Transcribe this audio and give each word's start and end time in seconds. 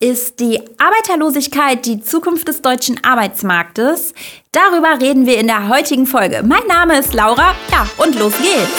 Ist 0.00 0.38
die 0.38 0.60
Arbeiterlosigkeit 0.78 1.84
die 1.84 2.00
Zukunft 2.00 2.46
des 2.46 2.62
deutschen 2.62 3.02
Arbeitsmarktes? 3.02 4.14
Darüber 4.52 5.00
reden 5.00 5.26
wir 5.26 5.38
in 5.38 5.48
der 5.48 5.68
heutigen 5.68 6.06
Folge. 6.06 6.44
Mein 6.44 6.64
Name 6.68 7.00
ist 7.00 7.14
Laura, 7.14 7.56
ja, 7.72 7.84
und 7.96 8.16
los 8.16 8.34
geht's. 8.38 8.70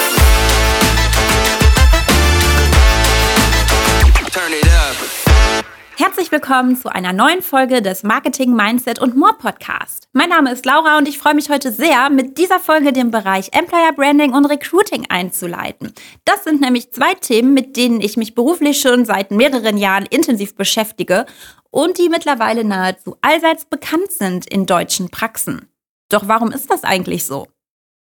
Herzlich 6.00 6.32
willkommen 6.32 6.78
zu 6.78 6.88
einer 6.88 7.12
neuen 7.12 7.42
Folge 7.42 7.82
des 7.82 8.04
Marketing, 8.04 8.56
Mindset 8.56 9.00
und 9.00 9.18
More 9.18 9.34
Podcast. 9.38 10.08
Mein 10.14 10.30
Name 10.30 10.50
ist 10.54 10.66
Laura 10.66 10.98
und 10.98 11.10
ich 11.10 11.20
freue 11.20 11.36
mich 11.36 11.50
heute 11.50 11.74
sehr, 11.74 12.10
mit 12.10 12.38
dieser 12.38 12.62
Folge 12.62 12.94
den 12.94 13.12
Bereich 13.12 13.50
Employer 13.52 13.92
Branding 13.92 14.34
und 14.34 14.46
Recruiting 14.46 15.08
einzuleiten. 15.10 15.92
Das 16.24 16.46
sind 16.46 16.62
nämlich 16.62 16.94
zwei 16.94 17.16
Themen, 17.16 17.54
mit 17.54 17.76
denen 17.76 18.00
ich 18.00 18.16
mich 18.16 18.34
beruflich 18.34 18.80
schon 18.80 19.04
seit 19.04 19.32
mehreren 19.32 19.76
Jahren 19.78 20.06
intensiv 20.06 20.56
beschäftige 20.56 21.26
und 21.70 21.98
die 21.98 22.08
mittlerweile 22.08 22.64
nahezu 22.64 23.18
allseits 23.20 23.66
bekannt 23.66 24.14
sind 24.14 24.48
in 24.48 24.66
deutschen 24.66 25.10
Praxen. 25.10 25.68
Doch 26.08 26.30
warum 26.30 26.54
ist 26.54 26.72
das 26.72 26.86
eigentlich 26.86 27.26
so? 27.26 27.48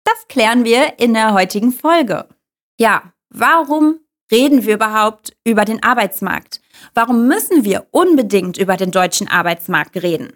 Das 0.06 0.30
klären 0.30 0.64
wir 0.64 0.98
in 0.98 1.14
der 1.14 1.34
heutigen 1.34 1.74
Folge. 1.74 2.30
Ja, 2.80 3.12
warum 3.28 4.00
reden 4.32 4.64
wir 4.64 4.76
überhaupt 4.76 5.34
über 5.44 5.66
den 5.66 5.84
Arbeitsmarkt? 5.84 6.61
Warum 6.94 7.28
müssen 7.28 7.64
wir 7.64 7.88
unbedingt 7.92 8.58
über 8.58 8.78
den 8.78 8.92
deutschen 8.92 9.28
Arbeitsmarkt 9.28 10.02
reden? 10.02 10.34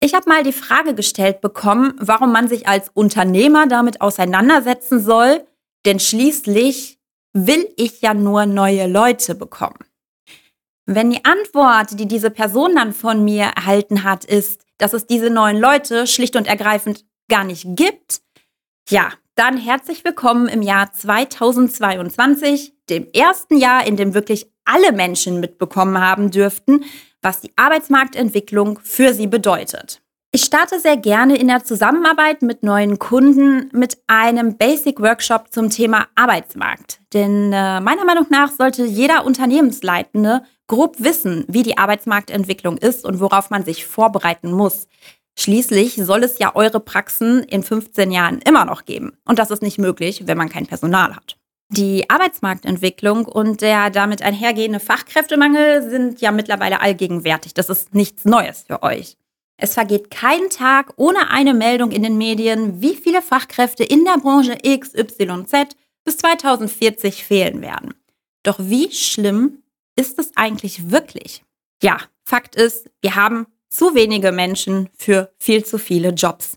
Ich 0.00 0.14
habe 0.14 0.28
mal 0.28 0.42
die 0.42 0.52
Frage 0.52 0.94
gestellt 0.94 1.40
bekommen, 1.40 1.94
warum 1.98 2.32
man 2.32 2.48
sich 2.48 2.68
als 2.68 2.90
Unternehmer 2.92 3.66
damit 3.66 4.00
auseinandersetzen 4.00 5.00
soll, 5.00 5.46
denn 5.86 5.98
schließlich 5.98 6.98
will 7.32 7.68
ich 7.76 8.02
ja 8.02 8.14
nur 8.14 8.46
neue 8.46 8.86
Leute 8.86 9.34
bekommen. 9.34 9.78
Wenn 10.86 11.10
die 11.10 11.24
Antwort, 11.24 11.98
die 11.98 12.06
diese 12.06 12.30
Person 12.30 12.74
dann 12.74 12.92
von 12.92 13.24
mir 13.24 13.44
erhalten 13.56 14.04
hat, 14.04 14.24
ist, 14.24 14.64
dass 14.78 14.92
es 14.92 15.06
diese 15.06 15.30
neuen 15.30 15.58
Leute 15.58 16.06
schlicht 16.06 16.36
und 16.36 16.46
ergreifend 16.46 17.06
gar 17.30 17.44
nicht 17.44 17.64
gibt, 17.68 18.20
ja, 18.90 19.10
dann 19.36 19.56
herzlich 19.56 20.04
willkommen 20.04 20.46
im 20.46 20.62
Jahr 20.62 20.92
2022, 20.92 22.74
dem 22.90 23.08
ersten 23.12 23.56
Jahr, 23.56 23.86
in 23.86 23.96
dem 23.96 24.12
wirklich 24.14 24.53
alle 24.64 24.92
Menschen 24.92 25.40
mitbekommen 25.40 26.00
haben 26.00 26.30
dürften, 26.30 26.84
was 27.22 27.40
die 27.40 27.52
Arbeitsmarktentwicklung 27.56 28.78
für 28.82 29.14
sie 29.14 29.26
bedeutet. 29.26 30.00
Ich 30.34 30.42
starte 30.42 30.80
sehr 30.80 30.96
gerne 30.96 31.36
in 31.36 31.46
der 31.46 31.62
Zusammenarbeit 31.62 32.42
mit 32.42 32.64
neuen 32.64 32.98
Kunden 32.98 33.70
mit 33.72 33.98
einem 34.08 34.56
Basic 34.56 35.00
Workshop 35.00 35.52
zum 35.52 35.70
Thema 35.70 36.08
Arbeitsmarkt. 36.16 36.98
Denn 37.12 37.52
äh, 37.52 37.80
meiner 37.80 38.04
Meinung 38.04 38.26
nach 38.30 38.50
sollte 38.50 38.84
jeder 38.84 39.24
Unternehmensleitende 39.24 40.42
grob 40.66 40.96
wissen, 40.98 41.44
wie 41.46 41.62
die 41.62 41.78
Arbeitsmarktentwicklung 41.78 42.78
ist 42.78 43.04
und 43.04 43.20
worauf 43.20 43.50
man 43.50 43.64
sich 43.64 43.86
vorbereiten 43.86 44.50
muss. 44.50 44.88
Schließlich 45.38 45.96
soll 45.96 46.24
es 46.24 46.40
ja 46.40 46.56
eure 46.56 46.80
Praxen 46.80 47.44
in 47.44 47.62
15 47.62 48.10
Jahren 48.10 48.40
immer 48.40 48.64
noch 48.64 48.84
geben. 48.84 49.16
Und 49.24 49.38
das 49.38 49.52
ist 49.52 49.62
nicht 49.62 49.78
möglich, 49.78 50.26
wenn 50.26 50.38
man 50.38 50.48
kein 50.48 50.66
Personal 50.66 51.14
hat. 51.14 51.36
Die 51.76 52.08
Arbeitsmarktentwicklung 52.08 53.24
und 53.24 53.60
der 53.60 53.90
damit 53.90 54.22
einhergehende 54.22 54.78
Fachkräftemangel 54.78 55.90
sind 55.90 56.20
ja 56.20 56.30
mittlerweile 56.30 56.80
allgegenwärtig. 56.80 57.52
Das 57.52 57.68
ist 57.68 57.96
nichts 57.96 58.24
Neues 58.24 58.62
für 58.64 58.84
euch. 58.84 59.16
Es 59.56 59.74
vergeht 59.74 60.08
kein 60.08 60.50
Tag 60.50 60.92
ohne 60.96 61.30
eine 61.30 61.52
Meldung 61.52 61.90
in 61.90 62.04
den 62.04 62.16
Medien, 62.16 62.80
wie 62.80 62.94
viele 62.94 63.22
Fachkräfte 63.22 63.82
in 63.82 64.04
der 64.04 64.18
Branche 64.18 64.56
XYZ 64.58 65.74
bis 66.04 66.18
2040 66.18 67.24
fehlen 67.24 67.60
werden. 67.60 67.94
Doch 68.44 68.60
wie 68.60 68.92
schlimm 68.92 69.64
ist 69.96 70.20
es 70.20 70.30
eigentlich 70.36 70.92
wirklich? 70.92 71.42
Ja, 71.82 71.98
Fakt 72.22 72.54
ist, 72.54 72.88
wir 73.00 73.16
haben 73.16 73.48
zu 73.68 73.96
wenige 73.96 74.30
Menschen 74.30 74.90
für 74.96 75.32
viel 75.38 75.64
zu 75.64 75.78
viele 75.78 76.10
Jobs. 76.10 76.56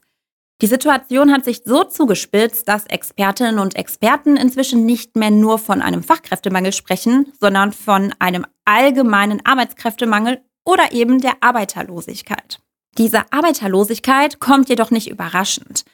Die 0.61 0.67
Situation 0.67 1.31
hat 1.31 1.45
sich 1.45 1.61
so 1.65 1.83
zugespitzt, 1.83 2.67
dass 2.67 2.87
Expertinnen 2.87 3.59
und 3.59 3.75
Experten 3.75 4.37
inzwischen 4.37 4.87
nicht 4.87 5.15
mehr 5.15 5.29
nur 5.29 5.59
von 5.59 5.83
einem 5.83 6.01
Fachkräftemangel 6.01 6.73
sprechen, 6.73 7.31
sondern 7.39 7.73
von 7.73 8.13
einem 8.17 8.45
allgemeinen 8.65 9.45
Arbeitskräftemangel 9.45 10.41
oder 10.65 10.91
eben 10.93 11.21
der 11.21 11.35
Arbeiterlosigkeit. 11.41 12.59
Diese 12.97 13.31
Arbeiterlosigkeit 13.31 14.39
kommt 14.39 14.69
jedoch 14.69 14.89
nicht 14.89 15.09
überraschend. 15.11 15.85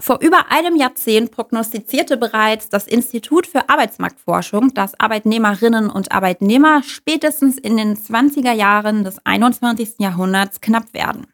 Vor 0.00 0.18
über 0.20 0.50
einem 0.50 0.74
Jahrzehnt 0.74 1.30
prognostizierte 1.30 2.16
bereits 2.16 2.68
das 2.68 2.88
Institut 2.88 3.46
für 3.46 3.68
Arbeitsmarktforschung, 3.68 4.74
dass 4.74 4.98
Arbeitnehmerinnen 4.98 5.88
und 5.88 6.10
Arbeitnehmer 6.10 6.82
spätestens 6.82 7.56
in 7.56 7.76
den 7.76 7.96
20er 7.96 8.52
Jahren 8.52 9.04
des 9.04 9.24
21. 9.24 10.00
Jahrhunderts 10.00 10.60
knapp 10.60 10.92
werden. 10.92 11.28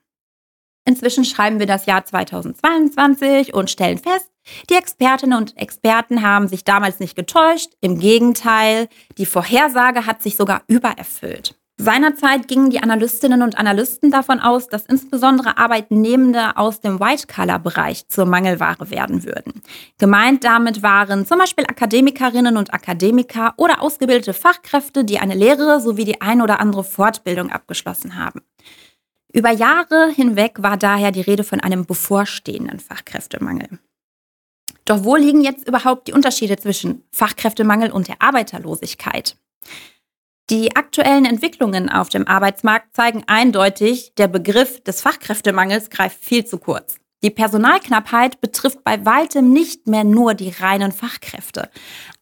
Inzwischen 0.89 1.27
schreiben 1.27 1.59
wir 1.59 1.67
das 1.67 1.85
Jahr 1.85 2.07
2022 2.07 3.53
und 3.53 3.69
stellen 3.69 3.99
fest, 3.99 4.31
die 4.71 4.75
Expertinnen 4.75 5.37
und 5.37 5.55
Experten 5.59 6.23
haben 6.23 6.49
sich 6.49 6.65
damals 6.65 6.99
nicht 6.99 7.15
getäuscht. 7.15 7.73
Im 7.83 7.99
Gegenteil, 7.99 8.89
die 9.19 9.27
Vorhersage 9.27 10.07
hat 10.07 10.23
sich 10.23 10.37
sogar 10.37 10.63
übererfüllt. 10.67 11.59
Seinerzeit 11.77 12.49
gingen 12.49 12.71
die 12.71 12.83
Analystinnen 12.83 13.43
und 13.43 13.59
Analysten 13.59 14.11
davon 14.11 14.41
aus, 14.41 14.69
dass 14.69 14.87
insbesondere 14.87 15.59
Arbeitnehmende 15.59 16.57
aus 16.57 16.81
dem 16.81 16.99
White-Collar-Bereich 16.99 18.09
zur 18.09 18.25
Mangelware 18.25 18.91
werden 18.91 19.25
würden. 19.25 19.61
Gemeint 19.99 20.43
damit 20.43 20.83
waren 20.83 21.27
zum 21.27 21.39
Beispiel 21.39 21.67
Akademikerinnen 21.67 22.57
und 22.57 22.73
Akademiker 22.73 23.53
oder 23.59 23.83
ausgebildete 23.83 24.33
Fachkräfte, 24.33 25.05
die 25.05 25.19
eine 25.19 25.35
Lehre 25.35 25.83
sowie 25.83 26.07
die 26.07 26.23
ein 26.23 26.41
oder 26.41 26.61
andere 26.61 26.83
Fortbildung 26.83 27.53
abgeschlossen 27.53 28.17
haben. 28.17 28.41
Über 29.33 29.51
Jahre 29.51 30.11
hinweg 30.11 30.63
war 30.63 30.77
daher 30.77 31.13
die 31.13 31.21
Rede 31.21 31.45
von 31.45 31.61
einem 31.61 31.85
bevorstehenden 31.85 32.81
Fachkräftemangel. 32.81 33.79
Doch 34.85 35.05
wo 35.05 35.17
liegen 35.17 35.43
jetzt 35.43 35.69
überhaupt 35.69 36.09
die 36.09 36.13
Unterschiede 36.13 36.57
zwischen 36.57 37.05
Fachkräftemangel 37.13 37.93
und 37.93 38.09
der 38.09 38.23
Arbeiterlosigkeit? 38.23 39.37
Die 40.49 40.75
aktuellen 40.77 41.27
Entwicklungen 41.27 41.91
auf 41.91 42.09
dem 42.09 42.27
Arbeitsmarkt 42.27 42.97
zeigen 42.97 43.23
eindeutig, 43.27 44.15
der 44.17 44.29
Begriff 44.29 44.83
des 44.83 45.03
Fachkräftemangels 45.03 45.91
greift 45.91 46.25
viel 46.25 46.47
zu 46.47 46.57
kurz. 46.57 46.99
Die 47.25 47.31
Personalknappheit 47.31 48.41
betrifft 48.41 48.85
bei 48.85 49.05
weitem 49.05 49.53
nicht 49.53 49.89
mehr 49.89 50.05
nur 50.05 50.35
die 50.35 50.51
reinen 50.51 50.93
Fachkräfte. 50.93 51.69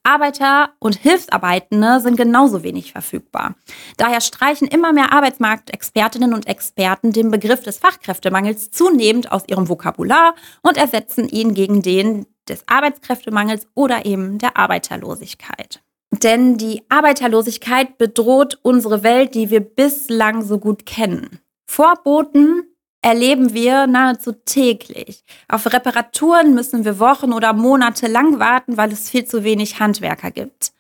Arbeiter 0.02 0.70
und 0.78 0.96
Hilfsarbeitende 0.96 2.00
sind 2.00 2.16
genauso 2.16 2.62
wenig 2.62 2.92
verfügbar. 2.92 3.56
Daher 3.98 4.22
streichen 4.22 4.68
immer 4.68 4.94
mehr 4.94 5.12
Arbeitsmarktexpertinnen 5.12 6.32
und 6.32 6.46
Experten 6.46 7.12
den 7.12 7.30
Begriff 7.30 7.62
des 7.62 7.78
Fachkräftemangels 7.78 8.70
zunehmend 8.70 9.32
aus 9.32 9.42
ihrem 9.46 9.68
Vokabular 9.68 10.34
und 10.62 10.78
ersetzen 10.78 11.28
ihn 11.28 11.52
gegen 11.52 11.82
den 11.82 12.26
des 12.48 12.62
Arbeitskräftemangels 12.66 13.66
oder 13.74 14.06
eben 14.06 14.38
der 14.38 14.56
Arbeiterlosigkeit. 14.56 15.82
Denn 16.10 16.56
die 16.56 16.84
Arbeiterlosigkeit 16.88 17.98
bedroht 17.98 18.58
unsere 18.62 19.02
Welt, 19.02 19.34
die 19.34 19.50
wir 19.50 19.60
bislang 19.60 20.42
so 20.42 20.58
gut 20.58 20.86
kennen. 20.86 21.40
Vorboten 21.66 22.62
erleben 23.06 23.54
wir 23.54 23.86
nahezu 23.86 24.32
täglich. 24.32 25.22
Auf 25.46 25.72
Reparaturen 25.72 26.54
müssen 26.54 26.84
wir 26.84 26.98
Wochen 26.98 27.32
oder 27.32 27.52
Monate 27.52 28.08
lang 28.08 28.40
warten, 28.40 28.76
weil 28.76 28.90
es 28.90 29.08
viel 29.08 29.24
zu 29.24 29.44
wenig 29.44 29.78
Handwerker 29.78 30.32
gibt. 30.32 30.72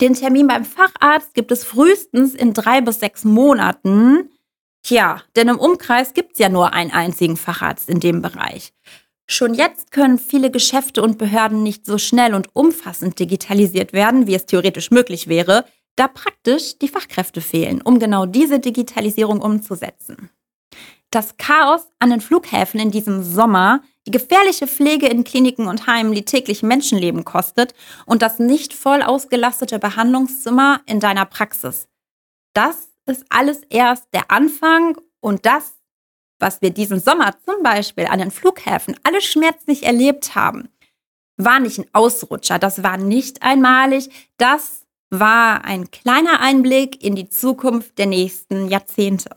Den 0.00 0.14
Termin 0.14 0.48
beim 0.48 0.64
Facharzt 0.64 1.34
gibt 1.34 1.52
es 1.52 1.62
frühestens 1.62 2.34
in 2.34 2.52
drei 2.52 2.80
bis 2.80 2.98
sechs 2.98 3.22
Monaten. 3.22 4.28
Tja, 4.82 5.22
denn 5.36 5.46
im 5.46 5.60
Umkreis 5.60 6.14
gibt 6.14 6.32
es 6.32 6.40
ja 6.40 6.48
nur 6.48 6.72
einen 6.72 6.90
einzigen 6.90 7.36
Facharzt 7.36 7.88
in 7.88 8.00
dem 8.00 8.22
Bereich. 8.22 8.72
Schon 9.28 9.54
jetzt 9.54 9.92
können 9.92 10.18
viele 10.18 10.50
Geschäfte 10.50 11.00
und 11.00 11.16
Behörden 11.16 11.62
nicht 11.62 11.86
so 11.86 11.96
schnell 11.96 12.34
und 12.34 12.48
umfassend 12.56 13.20
digitalisiert 13.20 13.92
werden, 13.92 14.26
wie 14.26 14.34
es 14.34 14.46
theoretisch 14.46 14.90
möglich 14.90 15.28
wäre, 15.28 15.64
da 15.94 16.08
praktisch 16.08 16.76
die 16.80 16.88
Fachkräfte 16.88 17.40
fehlen, 17.40 17.80
um 17.82 18.00
genau 18.00 18.26
diese 18.26 18.58
Digitalisierung 18.58 19.40
umzusetzen. 19.40 20.28
Das 21.10 21.36
Chaos 21.38 21.88
an 21.98 22.10
den 22.10 22.20
Flughäfen 22.20 22.80
in 22.80 22.90
diesem 22.90 23.22
Sommer, 23.22 23.82
die 24.06 24.10
gefährliche 24.10 24.66
Pflege 24.66 25.06
in 25.06 25.24
Kliniken 25.24 25.66
und 25.66 25.86
Heimen, 25.86 26.12
die 26.12 26.24
täglich 26.24 26.62
Menschenleben 26.62 27.24
kostet 27.24 27.74
und 28.04 28.22
das 28.22 28.38
nicht 28.38 28.74
voll 28.74 29.02
ausgelastete 29.02 29.78
Behandlungszimmer 29.78 30.80
in 30.86 31.00
deiner 31.00 31.24
Praxis. 31.24 31.88
Das 32.52 32.88
ist 33.06 33.24
alles 33.30 33.62
erst 33.70 34.08
der 34.12 34.30
Anfang 34.30 34.98
und 35.20 35.46
das 35.46 35.78
was 36.38 36.62
wir 36.62 36.70
diesen 36.70 37.00
Sommer 37.00 37.34
zum 37.44 37.62
Beispiel 37.62 38.06
an 38.06 38.18
den 38.18 38.30
Flughäfen 38.30 38.96
alle 39.02 39.20
schmerzlich 39.20 39.84
erlebt 39.84 40.34
haben, 40.34 40.68
war 41.36 41.60
nicht 41.60 41.78
ein 41.78 41.86
Ausrutscher, 41.92 42.58
das 42.58 42.82
war 42.82 42.96
nicht 42.96 43.42
einmalig, 43.42 44.10
das 44.36 44.86
war 45.10 45.64
ein 45.64 45.90
kleiner 45.90 46.40
Einblick 46.40 47.02
in 47.02 47.16
die 47.16 47.28
Zukunft 47.28 47.98
der 47.98 48.06
nächsten 48.06 48.68
Jahrzehnte. 48.68 49.30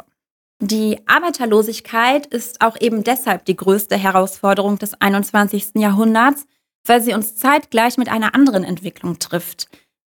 Die 0.63 0.99
Arbeiterlosigkeit 1.07 2.27
ist 2.27 2.61
auch 2.61 2.79
eben 2.79 3.03
deshalb 3.03 3.45
die 3.45 3.55
größte 3.55 3.97
Herausforderung 3.97 4.77
des 4.77 4.93
21. 5.01 5.71
Jahrhunderts, 5.73 6.45
weil 6.85 7.01
sie 7.01 7.15
uns 7.15 7.35
zeitgleich 7.35 7.97
mit 7.97 8.09
einer 8.09 8.35
anderen 8.35 8.63
Entwicklung 8.63 9.17
trifft, 9.17 9.69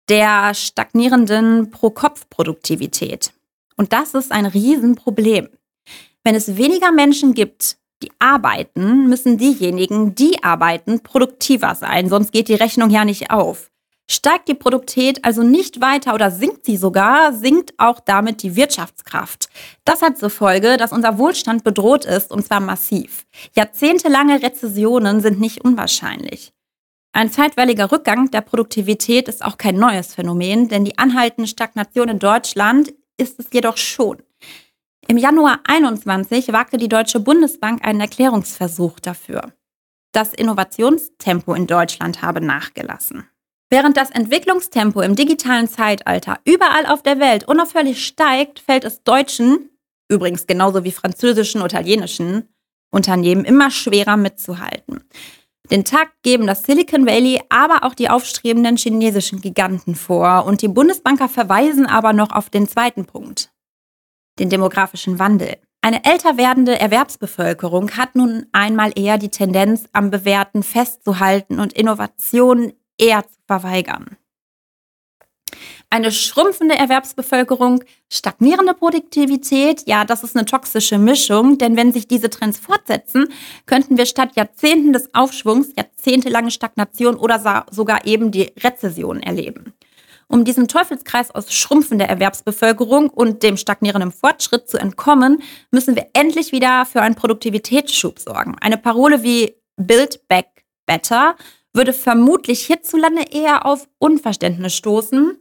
der 0.09 0.55
stagnierenden 0.55 1.71
Pro-Kopf-Produktivität. 1.71 3.33
Und 3.77 3.93
das 3.93 4.15
ist 4.15 4.33
ein 4.33 4.47
Riesenproblem. 4.47 5.51
Wenn 6.25 6.35
es 6.35 6.57
weniger 6.57 6.93
Menschen 6.93 7.35
gibt, 7.35 7.77
die 8.03 8.11
arbeiten, 8.19 9.07
müssen 9.07 9.37
diejenigen, 9.37 10.15
die 10.15 10.43
arbeiten, 10.43 11.01
produktiver 11.01 11.75
sein, 11.75 12.09
sonst 12.09 12.33
geht 12.33 12.49
die 12.49 12.55
Rechnung 12.55 12.89
ja 12.89 13.05
nicht 13.05 13.31
auf. 13.31 13.71
Steigt 14.11 14.49
die 14.49 14.55
Produktivität 14.55 15.25
also 15.25 15.43
nicht 15.43 15.83
weiter 15.83 16.15
oder 16.15 16.31
sinkt 16.31 16.65
sie 16.65 16.79
sogar, 16.79 17.35
sinkt 17.35 17.75
auch 17.77 18.01
damit 18.01 18.43
die 18.43 18.57
Wirtschaftskraft. 18.57 19.51
Das 19.85 20.01
hat 20.01 20.17
zur 20.17 20.31
Folge, 20.31 20.79
dass 20.79 20.93
unser 20.93 21.19
Wohlstand 21.19 21.63
bedroht 21.63 22.07
ist 22.07 22.31
und 22.31 22.45
zwar 22.45 22.61
massiv. 22.61 23.27
Jahrzehntelange 23.55 24.43
Rezessionen 24.43 25.21
sind 25.21 25.39
nicht 25.41 25.63
unwahrscheinlich. 25.63 26.53
Ein 27.13 27.31
zeitweiliger 27.31 27.93
Rückgang 27.93 28.31
der 28.31 28.41
Produktivität 28.41 29.29
ist 29.29 29.45
auch 29.45 29.59
kein 29.59 29.77
neues 29.77 30.15
Phänomen, 30.15 30.69
denn 30.69 30.85
die 30.85 30.99
anhaltende 30.99 31.49
Stagnation 31.49 32.09
in 32.09 32.19
Deutschland 32.19 32.95
ist 33.19 33.39
es 33.39 33.47
jedoch 33.53 33.77
schon. 33.77 34.23
Im 35.07 35.19
Januar 35.19 35.61
21 35.65 36.53
wagte 36.53 36.77
die 36.77 36.89
Deutsche 36.89 37.21
Bundesbank 37.21 37.85
einen 37.85 38.01
Erklärungsversuch 38.01 39.01
dafür. 39.01 39.53
Das 40.13 40.33
Innovationstempo 40.33 41.55
in 41.55 41.67
Deutschland 41.67 42.23
habe 42.23 42.41
nachgelassen. 42.41 43.29
Während 43.71 43.97
das 43.99 44.11
Entwicklungstempo 44.11 45.03
im 45.03 45.15
digitalen 45.15 45.69
Zeitalter 45.69 46.39
überall 46.45 46.87
auf 46.87 47.03
der 47.03 47.19
Welt 47.21 47.47
unaufhörlich 47.47 48.07
steigt, 48.07 48.61
fällt 48.61 48.85
es 48.85 49.03
deutschen, 49.03 49.71
übrigens 50.09 50.47
genauso 50.47 50.85
wie 50.85 50.93
französischen 50.93 51.63
italienischen 51.63 52.49
Unternehmen 52.91 53.45
immer 53.45 53.71
schwerer 53.71 54.17
mitzuhalten. 54.17 55.05
Den 55.71 55.85
Takt 55.85 56.23
geben 56.23 56.47
das 56.47 56.63
Silicon 56.63 57.05
Valley, 57.07 57.43
aber 57.51 57.85
auch 57.85 57.95
die 57.95 58.09
aufstrebenden 58.09 58.79
chinesischen 58.79 59.43
Giganten 59.43 59.95
vor. 59.95 60.47
Und 60.47 60.63
die 60.63 60.69
Bundesbanker 60.69 61.29
verweisen 61.29 61.85
aber 61.85 62.15
noch 62.15 62.33
auf 62.33 62.49
den 62.49 62.67
zweiten 62.67 63.05
Punkt, 63.05 63.53
den 64.39 64.49
demografischen 64.49 65.19
Wandel. 65.19 65.59
Eine 65.83 66.05
älter 66.05 66.39
werdende 66.39 66.81
Erwerbsbevölkerung 66.81 67.93
hat 67.93 68.17
nun 68.17 68.47
einmal 68.53 68.93
eher 68.97 69.19
die 69.19 69.29
Tendenz, 69.29 69.85
am 69.93 70.11
Bewährten 70.11 70.63
festzuhalten 70.63 71.61
und 71.61 71.75
Innovationen 71.75 72.73
eher 72.99 73.23
zu 73.23 73.39
verweigern. 73.47 74.17
Eine 75.91 76.13
schrumpfende 76.13 76.77
Erwerbsbevölkerung, 76.77 77.83
stagnierende 78.13 78.75
Produktivität, 78.75 79.85
ja, 79.87 80.05
das 80.05 80.23
ist 80.23 80.37
eine 80.37 80.45
toxische 80.45 80.99
Mischung, 80.99 81.57
denn 81.57 81.77
wenn 81.77 81.93
sich 81.93 82.07
diese 82.07 82.29
Trends 82.29 82.59
fortsetzen, 82.59 83.29
könnten 83.65 83.97
wir 83.97 84.05
statt 84.05 84.37
Jahrzehnten 84.37 84.93
des 84.93 85.15
Aufschwungs 85.15 85.69
jahrzehntelange 85.77 86.51
Stagnation 86.51 87.17
oder 87.17 87.65
sogar 87.71 88.05
eben 88.05 88.31
die 88.31 88.53
Rezession 88.63 89.23
erleben. 89.23 89.73
Um 90.31 90.45
diesem 90.45 90.69
Teufelskreis 90.69 91.35
aus 91.35 91.55
schrumpfender 91.55 92.05
Erwerbsbevölkerung 92.05 93.09
und 93.09 93.43
dem 93.43 93.57
stagnierenden 93.57 94.13
Fortschritt 94.13 94.69
zu 94.69 94.77
entkommen, 94.77 95.43
müssen 95.71 95.97
wir 95.97 96.09
endlich 96.13 96.53
wieder 96.53 96.85
für 96.85 97.01
einen 97.01 97.15
Produktivitätsschub 97.15 98.19
sorgen. 98.19 98.57
Eine 98.61 98.77
Parole 98.77 99.23
wie 99.23 99.55
Build 99.77 100.29
Back 100.29 100.67
Better 100.85 101.35
würde 101.79 101.93
vermutlich 101.93 102.67
hierzulande 102.67 103.23
eher 103.31 103.65
auf 103.65 103.89
Unverständnis 103.99 104.75
stoßen, 104.75 105.39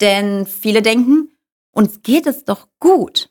denn 0.00 0.44
viele 0.44 0.82
denken, 0.82 1.30
uns 1.72 2.02
geht 2.02 2.26
es 2.26 2.44
doch 2.44 2.66
gut. 2.80 3.30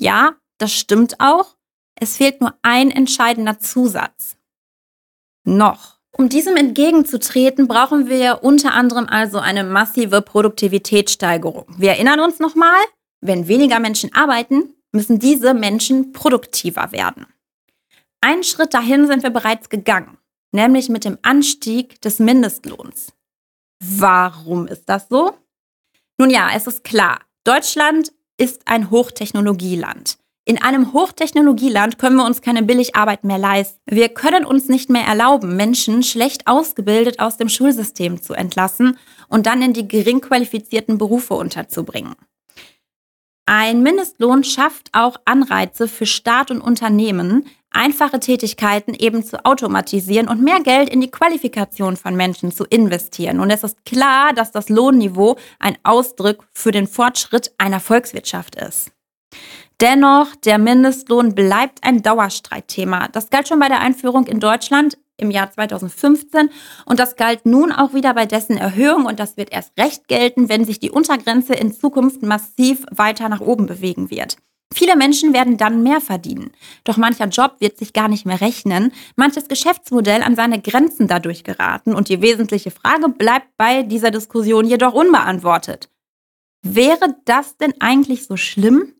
Ja, 0.00 0.34
das 0.58 0.72
stimmt 0.72 1.20
auch. 1.20 1.56
Es 1.94 2.16
fehlt 2.16 2.40
nur 2.40 2.54
ein 2.62 2.90
entscheidender 2.90 3.60
Zusatz. 3.60 4.36
Noch. 5.44 6.00
Um 6.10 6.28
diesem 6.28 6.56
entgegenzutreten, 6.56 7.68
brauchen 7.68 8.08
wir 8.08 8.42
unter 8.42 8.72
anderem 8.72 9.06
also 9.08 9.38
eine 9.38 9.62
massive 9.62 10.22
Produktivitätssteigerung. 10.22 11.66
Wir 11.78 11.90
erinnern 11.90 12.18
uns 12.18 12.40
nochmal, 12.40 12.80
wenn 13.20 13.46
weniger 13.46 13.78
Menschen 13.78 14.12
arbeiten, 14.12 14.74
müssen 14.90 15.20
diese 15.20 15.54
Menschen 15.54 16.12
produktiver 16.12 16.90
werden. 16.90 17.26
Einen 18.20 18.42
Schritt 18.42 18.74
dahin 18.74 19.06
sind 19.06 19.22
wir 19.22 19.30
bereits 19.30 19.68
gegangen 19.68 20.18
nämlich 20.52 20.88
mit 20.88 21.04
dem 21.04 21.18
Anstieg 21.22 22.00
des 22.00 22.18
Mindestlohns. 22.18 23.12
Warum 23.80 24.66
ist 24.66 24.88
das 24.88 25.08
so? 25.08 25.34
Nun 26.18 26.30
ja, 26.30 26.50
es 26.54 26.66
ist 26.66 26.84
klar, 26.84 27.20
Deutschland 27.44 28.12
ist 28.38 28.62
ein 28.66 28.90
Hochtechnologieland. 28.90 30.18
In 30.48 30.62
einem 30.62 30.92
Hochtechnologieland 30.92 31.98
können 31.98 32.16
wir 32.16 32.24
uns 32.24 32.40
keine 32.40 32.62
Billigarbeit 32.62 33.24
mehr 33.24 33.38
leisten. 33.38 33.80
Wir 33.86 34.08
können 34.08 34.44
uns 34.44 34.68
nicht 34.68 34.88
mehr 34.88 35.04
erlauben, 35.04 35.56
Menschen 35.56 36.04
schlecht 36.04 36.46
ausgebildet 36.46 37.18
aus 37.18 37.36
dem 37.36 37.48
Schulsystem 37.48 38.22
zu 38.22 38.32
entlassen 38.32 38.96
und 39.28 39.46
dann 39.46 39.60
in 39.60 39.72
die 39.72 39.88
gering 39.88 40.20
qualifizierten 40.20 40.98
Berufe 40.98 41.34
unterzubringen. 41.34 42.14
Ein 43.46 43.82
Mindestlohn 43.82 44.44
schafft 44.44 44.90
auch 44.92 45.20
Anreize 45.24 45.88
für 45.88 46.06
Staat 46.06 46.52
und 46.52 46.60
Unternehmen, 46.60 47.46
einfache 47.76 48.18
Tätigkeiten 48.18 48.94
eben 48.94 49.22
zu 49.22 49.44
automatisieren 49.44 50.28
und 50.28 50.42
mehr 50.42 50.60
Geld 50.60 50.88
in 50.88 51.00
die 51.00 51.10
Qualifikation 51.10 51.96
von 51.96 52.16
Menschen 52.16 52.50
zu 52.50 52.64
investieren. 52.64 53.38
Und 53.40 53.50
es 53.50 53.62
ist 53.62 53.84
klar, 53.84 54.32
dass 54.32 54.50
das 54.50 54.68
Lohnniveau 54.68 55.36
ein 55.58 55.76
Ausdruck 55.82 56.48
für 56.52 56.72
den 56.72 56.88
Fortschritt 56.88 57.52
einer 57.58 57.80
Volkswirtschaft 57.80 58.56
ist. 58.56 58.90
Dennoch, 59.80 60.34
der 60.36 60.58
Mindestlohn 60.58 61.34
bleibt 61.34 61.84
ein 61.84 62.02
Dauerstreitthema. 62.02 63.08
Das 63.08 63.28
galt 63.28 63.48
schon 63.48 63.60
bei 63.60 63.68
der 63.68 63.80
Einführung 63.80 64.26
in 64.26 64.40
Deutschland 64.40 64.96
im 65.18 65.30
Jahr 65.30 65.50
2015 65.50 66.50
und 66.86 66.98
das 66.98 67.16
galt 67.16 67.46
nun 67.46 67.72
auch 67.72 67.94
wieder 67.94 68.14
bei 68.14 68.26
dessen 68.26 68.56
Erhöhung 68.56 69.06
und 69.06 69.20
das 69.20 69.36
wird 69.36 69.52
erst 69.52 69.72
recht 69.78 70.08
gelten, 70.08 70.48
wenn 70.48 70.64
sich 70.64 70.78
die 70.78 70.90
Untergrenze 70.90 71.54
in 71.54 71.72
Zukunft 71.72 72.22
massiv 72.22 72.84
weiter 72.90 73.28
nach 73.28 73.40
oben 73.40 73.66
bewegen 73.66 74.10
wird. 74.10 74.36
Viele 74.74 74.96
Menschen 74.96 75.32
werden 75.32 75.56
dann 75.56 75.82
mehr 75.82 76.00
verdienen. 76.00 76.50
Doch 76.84 76.96
mancher 76.96 77.28
Job 77.28 77.56
wird 77.60 77.78
sich 77.78 77.92
gar 77.92 78.08
nicht 78.08 78.26
mehr 78.26 78.40
rechnen, 78.40 78.92
manches 79.14 79.48
Geschäftsmodell 79.48 80.22
an 80.22 80.36
seine 80.36 80.60
Grenzen 80.60 81.08
dadurch 81.08 81.44
geraten 81.44 81.94
und 81.94 82.08
die 82.08 82.20
wesentliche 82.20 82.70
Frage 82.70 83.08
bleibt 83.08 83.56
bei 83.56 83.82
dieser 83.84 84.10
Diskussion 84.10 84.66
jedoch 84.66 84.92
unbeantwortet. 84.92 85.88
Wäre 86.62 87.16
das 87.24 87.56
denn 87.56 87.74
eigentlich 87.80 88.26
so 88.26 88.36
schlimm? 88.36 88.92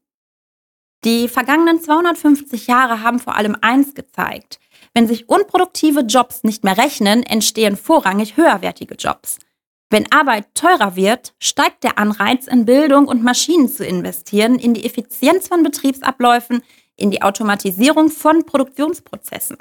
Die 1.05 1.29
vergangenen 1.29 1.81
250 1.81 2.69
Jahre 2.69 3.03
haben 3.03 3.19
vor 3.19 3.37
allem 3.37 3.57
eins 3.61 3.95
gezeigt. 3.95 4.59
Wenn 4.95 5.07
sich 5.07 5.29
unproduktive 5.29 6.01
Jobs 6.01 6.43
nicht 6.43 6.65
mehr 6.65 6.79
rechnen, 6.79 7.23
entstehen 7.23 7.77
vorrangig 7.77 8.37
höherwertige 8.37 8.95
Jobs. 8.95 9.39
Wenn 9.89 10.11
Arbeit 10.11 10.47
teurer 10.55 10.97
wird, 10.97 11.35
steigt 11.39 11.85
der 11.85 11.99
Anreiz, 11.99 12.49
in 12.49 12.65
Bildung 12.65 13.07
und 13.07 13.23
Maschinen 13.23 13.69
zu 13.69 13.85
investieren, 13.85 14.59
in 14.59 14.75
die 14.75 14.85
Effizienz 14.85 15.47
von 15.47 15.63
Betriebsabläufen, 15.63 16.63
in 16.97 17.11
die 17.11 17.23
Automatisierung 17.23 18.11
von 18.11 18.45
Produktionsprozessen. 18.45 19.59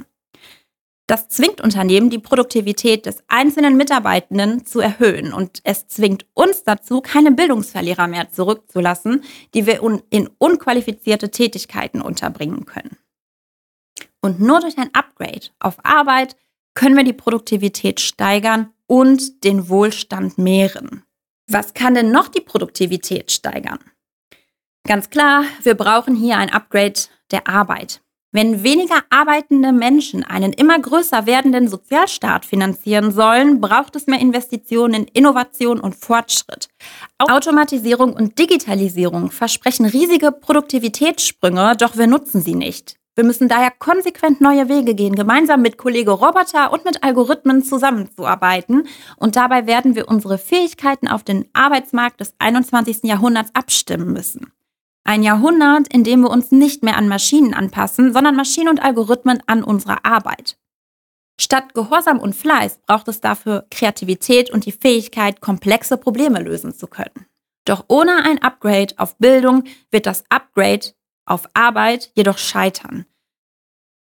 Das 1.07 1.27
zwingt 1.27 1.61
Unternehmen, 1.61 2.09
die 2.09 2.17
Produktivität 2.17 3.05
des 3.05 3.23
einzelnen 3.27 3.77
Mitarbeitenden 3.77 4.65
zu 4.65 4.79
erhöhen. 4.79 5.33
Und 5.33 5.59
es 5.63 5.87
zwingt 5.87 6.25
uns 6.33 6.63
dazu, 6.63 7.01
keine 7.01 7.31
Bildungsverlierer 7.31 8.07
mehr 8.07 8.31
zurückzulassen, 8.31 9.23
die 9.53 9.67
wir 9.67 9.81
in 10.09 10.29
unqualifizierte 10.39 11.29
Tätigkeiten 11.29 12.01
unterbringen 12.01 12.65
können. 12.65 12.97
Und 14.19 14.39
nur 14.39 14.61
durch 14.61 14.79
ein 14.79 14.89
Upgrade 14.95 15.49
auf 15.59 15.77
Arbeit 15.83 16.35
können 16.75 16.95
wir 16.95 17.03
die 17.03 17.13
Produktivität 17.13 17.99
steigern 17.99 18.71
und 18.87 19.43
den 19.43 19.69
Wohlstand 19.69 20.37
mehren. 20.37 21.03
Was 21.49 21.73
kann 21.73 21.95
denn 21.95 22.11
noch 22.11 22.27
die 22.27 22.41
Produktivität 22.41 23.31
steigern? 23.31 23.79
Ganz 24.87 25.09
klar, 25.09 25.45
wir 25.63 25.75
brauchen 25.75 26.15
hier 26.15 26.37
ein 26.37 26.51
Upgrade 26.51 26.99
der 27.31 27.47
Arbeit. 27.47 28.01
Wenn 28.31 28.63
weniger 28.63 29.01
arbeitende 29.09 29.71
Menschen 29.71 30.23
einen 30.23 30.51
immer 30.51 30.77
größer 30.77 31.25
werdenden 31.25 31.69
Sozialstaat 31.69 32.45
finanzieren 32.45 33.11
sollen, 33.11 33.61
braucht 33.61 33.95
es 33.95 34.07
mehr 34.07 34.19
Investitionen 34.19 34.93
in 34.93 35.05
Innovation 35.05 35.79
und 35.79 35.95
Fortschritt. 35.95 36.67
Automatisierung 37.17 38.11
und 38.11 38.37
Digitalisierung 38.37 39.31
versprechen 39.31 39.85
riesige 39.85 40.33
Produktivitätssprünge, 40.33 41.77
doch 41.77 41.95
wir 41.95 42.07
nutzen 42.07 42.41
sie 42.41 42.55
nicht. 42.55 42.97
Wir 43.15 43.23
müssen 43.23 43.47
daher 43.47 43.71
konsequent 43.71 44.41
neue 44.41 44.67
Wege 44.67 44.93
gehen, 44.93 45.15
gemeinsam 45.15 45.61
mit 45.61 45.77
Kollege 45.77 46.11
Roboter 46.11 46.73
und 46.73 46.83
mit 46.83 47.01
Algorithmen 47.01 47.63
zusammenzuarbeiten. 47.63 48.87
Und 49.15 49.37
dabei 49.37 49.67
werden 49.67 49.95
wir 49.95 50.09
unsere 50.09 50.37
Fähigkeiten 50.37 51.07
auf 51.07 51.23
den 51.23 51.45
Arbeitsmarkt 51.53 52.19
des 52.19 52.33
21. 52.39 53.03
Jahrhunderts 53.03 53.55
abstimmen 53.55 54.11
müssen. 54.11 54.51
Ein 55.05 55.23
Jahrhundert, 55.23 55.93
in 55.93 56.03
dem 56.03 56.21
wir 56.21 56.29
uns 56.29 56.51
nicht 56.51 56.83
mehr 56.83 56.97
an 56.97 57.07
Maschinen 57.07 57.53
anpassen, 57.53 58.11
sondern 58.11 58.35
Maschinen 58.35 58.69
und 58.69 58.83
Algorithmen 58.83 59.41
an 59.47 59.63
unsere 59.63 60.03
Arbeit. 60.03 60.57
Statt 61.39 61.73
Gehorsam 61.73 62.19
und 62.19 62.35
Fleiß 62.35 62.79
braucht 62.85 63.07
es 63.07 63.21
dafür 63.21 63.65
Kreativität 63.69 64.51
und 64.51 64.65
die 64.65 64.71
Fähigkeit, 64.71 65.41
komplexe 65.41 65.97
Probleme 65.97 66.41
lösen 66.41 66.73
zu 66.73 66.87
können. 66.87 67.27
Doch 67.65 67.85
ohne 67.87 68.25
ein 68.25 68.41
Upgrade 68.41 68.93
auf 68.97 69.17
Bildung 69.17 69.63
wird 69.91 70.05
das 70.05 70.23
Upgrade 70.29 70.94
auf 71.25 71.47
Arbeit 71.53 72.11
jedoch 72.15 72.37
scheitern. 72.37 73.05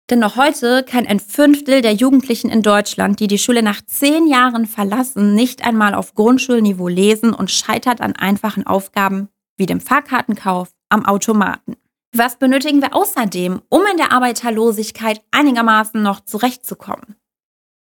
Denn 0.09 0.19
noch 0.19 0.35
heute 0.35 0.83
kann 0.83 1.07
ein 1.07 1.19
Fünftel 1.19 1.81
der 1.81 1.93
Jugendlichen 1.93 2.51
in 2.51 2.61
Deutschland, 2.61 3.19
die 3.19 3.27
die 3.27 3.39
Schule 3.39 3.63
nach 3.63 3.81
zehn 3.81 4.27
Jahren 4.27 4.67
verlassen, 4.67 5.33
nicht 5.33 5.65
einmal 5.65 5.95
auf 5.95 6.13
Grundschulniveau 6.13 6.87
lesen 6.87 7.33
und 7.33 7.49
scheitert 7.49 8.01
an 8.01 8.15
einfachen 8.15 8.67
Aufgaben 8.67 9.29
wie 9.57 9.65
dem 9.65 9.79
Fahrkartenkauf, 9.79 10.73
am 10.89 11.05
Automaten. 11.05 11.77
Was 12.13 12.37
benötigen 12.37 12.81
wir 12.81 12.95
außerdem, 12.95 13.61
um 13.69 13.81
in 13.91 13.97
der 13.97 14.11
Arbeiterlosigkeit 14.11 15.21
einigermaßen 15.31 16.01
noch 16.01 16.21
zurechtzukommen? 16.21 17.15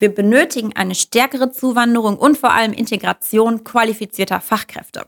Wir 0.00 0.14
benötigen 0.14 0.74
eine 0.74 0.94
stärkere 0.94 1.50
Zuwanderung 1.50 2.16
und 2.16 2.38
vor 2.38 2.52
allem 2.52 2.72
Integration 2.72 3.64
qualifizierter 3.64 4.40
Fachkräfte. 4.40 5.06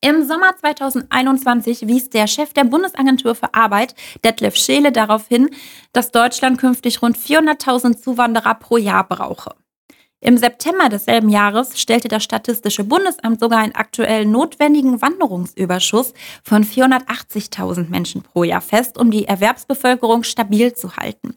Im 0.00 0.24
Sommer 0.24 0.56
2021 0.56 1.88
wies 1.88 2.08
der 2.08 2.28
Chef 2.28 2.52
der 2.52 2.62
Bundesagentur 2.62 3.34
für 3.34 3.52
Arbeit, 3.52 3.96
Detlef 4.24 4.54
Scheele, 4.54 4.92
darauf 4.92 5.26
hin, 5.26 5.50
dass 5.92 6.12
Deutschland 6.12 6.58
künftig 6.58 7.02
rund 7.02 7.16
400.000 7.18 8.00
Zuwanderer 8.00 8.54
pro 8.54 8.76
Jahr 8.76 9.08
brauche. 9.08 9.56
Im 10.20 10.36
September 10.36 10.88
desselben 10.88 11.30
Jahres 11.30 11.80
stellte 11.80 12.06
das 12.06 12.22
Statistische 12.22 12.84
Bundesamt 12.84 13.40
sogar 13.40 13.58
einen 13.58 13.74
aktuell 13.74 14.24
notwendigen 14.24 15.02
Wanderungsüberschuss 15.02 16.14
von 16.44 16.64
480.000 16.64 17.88
Menschen 17.88 18.22
pro 18.22 18.44
Jahr 18.44 18.60
fest, 18.60 18.98
um 18.98 19.10
die 19.10 19.26
Erwerbsbevölkerung 19.26 20.22
stabil 20.22 20.74
zu 20.74 20.96
halten. 20.96 21.34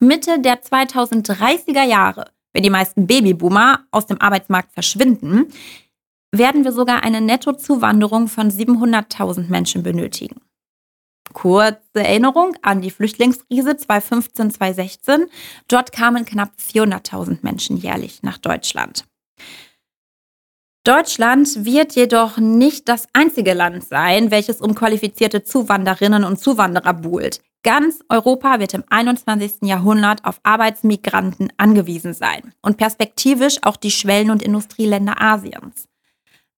Mitte 0.00 0.40
der 0.40 0.62
2030er 0.62 1.84
Jahre, 1.84 2.30
wenn 2.54 2.62
die 2.62 2.70
meisten 2.70 3.06
Babyboomer 3.06 3.80
aus 3.90 4.06
dem 4.06 4.20
Arbeitsmarkt 4.20 4.72
verschwinden, 4.72 5.52
werden 6.38 6.64
wir 6.64 6.72
sogar 6.72 7.02
eine 7.02 7.20
Nettozuwanderung 7.20 8.28
von 8.28 8.50
700.000 8.50 9.48
Menschen 9.48 9.82
benötigen. 9.82 10.40
Kurze 11.32 11.80
Erinnerung 11.94 12.56
an 12.62 12.80
die 12.80 12.90
Flüchtlingskrise 12.90 13.72
2015-2016. 13.72 15.26
Dort 15.68 15.92
kamen 15.92 16.24
knapp 16.24 16.52
400.000 16.60 17.38
Menschen 17.42 17.76
jährlich 17.76 18.22
nach 18.22 18.38
Deutschland. 18.38 19.04
Deutschland 20.84 21.64
wird 21.64 21.94
jedoch 21.94 22.36
nicht 22.36 22.90
das 22.90 23.08
einzige 23.14 23.54
Land 23.54 23.84
sein, 23.84 24.30
welches 24.30 24.60
um 24.60 24.74
qualifizierte 24.74 25.42
Zuwanderinnen 25.42 26.24
und 26.24 26.38
Zuwanderer 26.38 26.92
buhlt. 26.92 27.40
Ganz 27.62 28.00
Europa 28.10 28.60
wird 28.60 28.74
im 28.74 28.84
21. 28.90 29.62
Jahrhundert 29.62 30.26
auf 30.26 30.38
Arbeitsmigranten 30.42 31.50
angewiesen 31.56 32.12
sein 32.12 32.52
und 32.60 32.76
perspektivisch 32.76 33.56
auch 33.62 33.76
die 33.76 33.90
Schwellen- 33.90 34.30
und 34.30 34.42
Industrieländer 34.42 35.22
Asiens. 35.22 35.88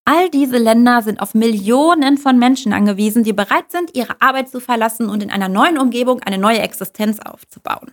All 0.08 0.30
diese 0.30 0.58
Länder 0.58 1.02
sind 1.02 1.20
auf 1.20 1.34
Millionen 1.34 2.16
von 2.16 2.38
Menschen 2.38 2.72
angewiesen, 2.72 3.24
die 3.24 3.32
bereit 3.32 3.72
sind, 3.72 3.96
ihre 3.96 4.20
Arbeit 4.20 4.48
zu 4.48 4.60
verlassen 4.60 5.08
und 5.08 5.20
in 5.20 5.32
einer 5.32 5.48
neuen 5.48 5.78
Umgebung 5.78 6.22
eine 6.22 6.38
neue 6.38 6.60
Existenz 6.60 7.18
aufzubauen. 7.18 7.92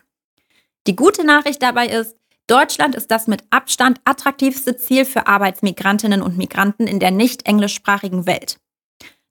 Die 0.86 0.96
gute 0.96 1.26
Nachricht 1.26 1.64
dabei 1.64 1.88
ist, 1.88 2.16
Deutschland 2.46 2.94
ist 2.94 3.10
das 3.10 3.26
mit 3.26 3.44
Abstand 3.50 4.00
attraktivste 4.06 4.78
Ziel 4.78 5.06
für 5.06 5.26
Arbeitsmigrantinnen 5.26 6.22
und 6.22 6.38
Migranten 6.38 6.86
in 6.86 7.00
der 7.00 7.10
nicht 7.10 7.48
englischsprachigen 7.48 8.28
Welt. 8.28 8.60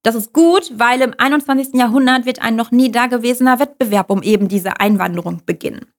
Das 0.03 0.17
ist 0.17 0.33
gut, 0.33 0.73
weil 0.75 1.03
im 1.03 1.15
21. 1.17 1.75
Jahrhundert 1.75 2.27
wird 2.27 2.43
ein 2.43 2.57
noch 2.57 2.73
nie 2.73 2.91
dagewesener 2.91 3.61
Wettbewerb 3.61 4.11
um 4.11 4.23
eben 4.23 4.49
diese 4.49 4.81
Einwanderung 4.81 5.43
beginnen. 5.47 5.93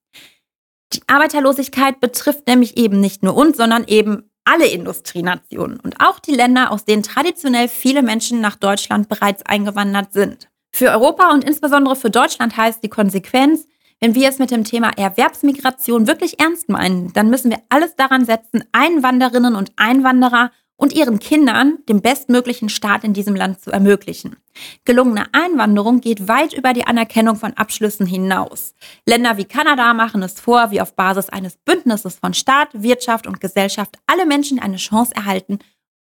Die 0.92 1.02
Arbeiterlosigkeit 1.08 2.02
betrifft 2.02 2.46
nämlich 2.48 2.76
eben 2.78 3.00
nicht 3.00 3.24
nur 3.24 3.38
uns, 3.38 3.56
sondern 3.56 3.86
eben 3.88 4.30
alle 4.46 4.68
Industrienationen 4.68 5.80
und 5.80 6.00
auch 6.00 6.20
die 6.20 6.36
Länder, 6.36 6.72
aus 6.72 6.86
denen 6.86 7.04
traditionell 7.04 7.68
viele 7.68 8.02
Menschen 8.02 8.42
nach 8.42 8.56
Deutschland 8.56 9.10
bereits 9.10 9.46
eingewandert 9.46 10.14
sind. 10.14 10.50
Für 10.72 10.90
Europa 10.92 11.32
und 11.32 11.44
insbesondere 11.44 11.96
für 11.96 12.10
Deutschland 12.10 12.58
heißt 12.58 12.84
die 12.84 12.90
Konsequenz, 12.90 13.68
wenn 14.00 14.16
wir 14.16 14.28
es 14.28 14.40
mit 14.40 14.52
dem 14.52 14.64
Thema 14.64 14.90
Erwerbsmigration 14.98 16.08
wirklich 16.08 16.40
ernst 16.40 16.68
meinen, 16.68 17.14
dann 17.14 17.30
müssen 17.30 17.52
wir 17.52 17.60
alles 17.70 17.96
daran 17.96 18.26
setzen, 18.26 18.64
Einwanderinnen 18.74 19.56
und 19.56 19.72
Einwanderer 19.78 20.52
und 20.84 20.92
ihren 20.92 21.20
Kindern 21.20 21.78
den 21.88 22.02
bestmöglichen 22.02 22.68
Start 22.68 23.06
in 23.06 23.14
diesem 23.14 23.38
Land 23.38 23.62
zu 23.62 23.72
ermöglichen. 23.72 24.36
Gelungene 24.84 25.28
Einwanderung 25.32 26.02
geht 26.02 26.28
weit 26.28 26.52
über 26.52 26.74
die 26.74 26.86
Anerkennung 26.86 27.38
von 27.38 27.54
Abschlüssen 27.54 28.06
hinaus. 28.06 28.74
Länder 29.06 29.38
wie 29.38 29.46
Kanada 29.46 29.94
machen 29.94 30.22
es 30.24 30.42
vor, 30.42 30.72
wie 30.72 30.82
auf 30.82 30.94
Basis 30.94 31.30
eines 31.30 31.56
Bündnisses 31.56 32.16
von 32.16 32.34
Staat, 32.34 32.68
Wirtschaft 32.74 33.28
und 33.28 33.40
Gesellschaft 33.40 33.96
alle 34.08 34.26
Menschen 34.26 34.60
eine 34.60 34.76
Chance 34.76 35.16
erhalten, 35.16 35.60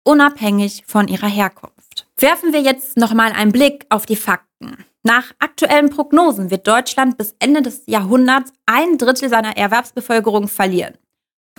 unabhängig 0.05 0.83
von 0.88 1.09
ihrer 1.09 1.27
Herkunft. 1.27 2.07
Werfen 2.17 2.53
wir 2.53 2.62
jetzt 2.62 2.95
nochmal 2.95 3.33
einen 3.33 3.51
Blick 3.51 3.86
auf 3.89 4.05
die 4.05 4.15
Fakten. 4.15 4.86
Nach 5.03 5.33
aktuellen 5.39 5.89
Prognosen 5.89 6.51
wird 6.51 6.65
Deutschland 6.65 7.17
bis 7.17 7.36
Ende 7.39 7.62
des 7.62 7.83
Jahrhunderts 7.86 8.53
ein 8.65 8.98
Drittel 8.98 9.27
seiner 9.27 9.57
Erwerbsbevölkerung 9.57 10.48
verlieren. 10.48 10.93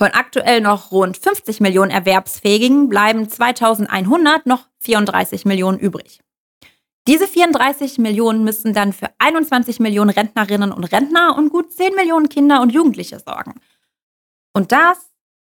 Von 0.01 0.13
aktuell 0.13 0.63
noch 0.63 0.93
rund 0.93 1.19
50 1.19 1.61
Millionen 1.61 1.91
Erwerbsfähigen 1.91 2.89
bleiben 2.89 3.29
2100 3.29 4.47
noch 4.47 4.67
34 4.81 5.45
Millionen 5.45 5.79
übrig. 5.79 6.21
Diese 7.07 7.29
34 7.29 7.99
Millionen 7.99 8.43
müssen 8.43 8.73
dann 8.73 8.95
für 8.95 9.11
21 9.19 9.79
Millionen 9.79 10.09
Rentnerinnen 10.09 10.73
und 10.73 10.85
Rentner 10.85 11.37
und 11.37 11.51
gut 11.51 11.71
10 11.75 11.95
Millionen 11.97 12.31
Kinder 12.31 12.63
und 12.63 12.73
Jugendliche 12.73 13.21
sorgen. 13.21 13.61
Und 14.55 14.73
das, 14.73 15.11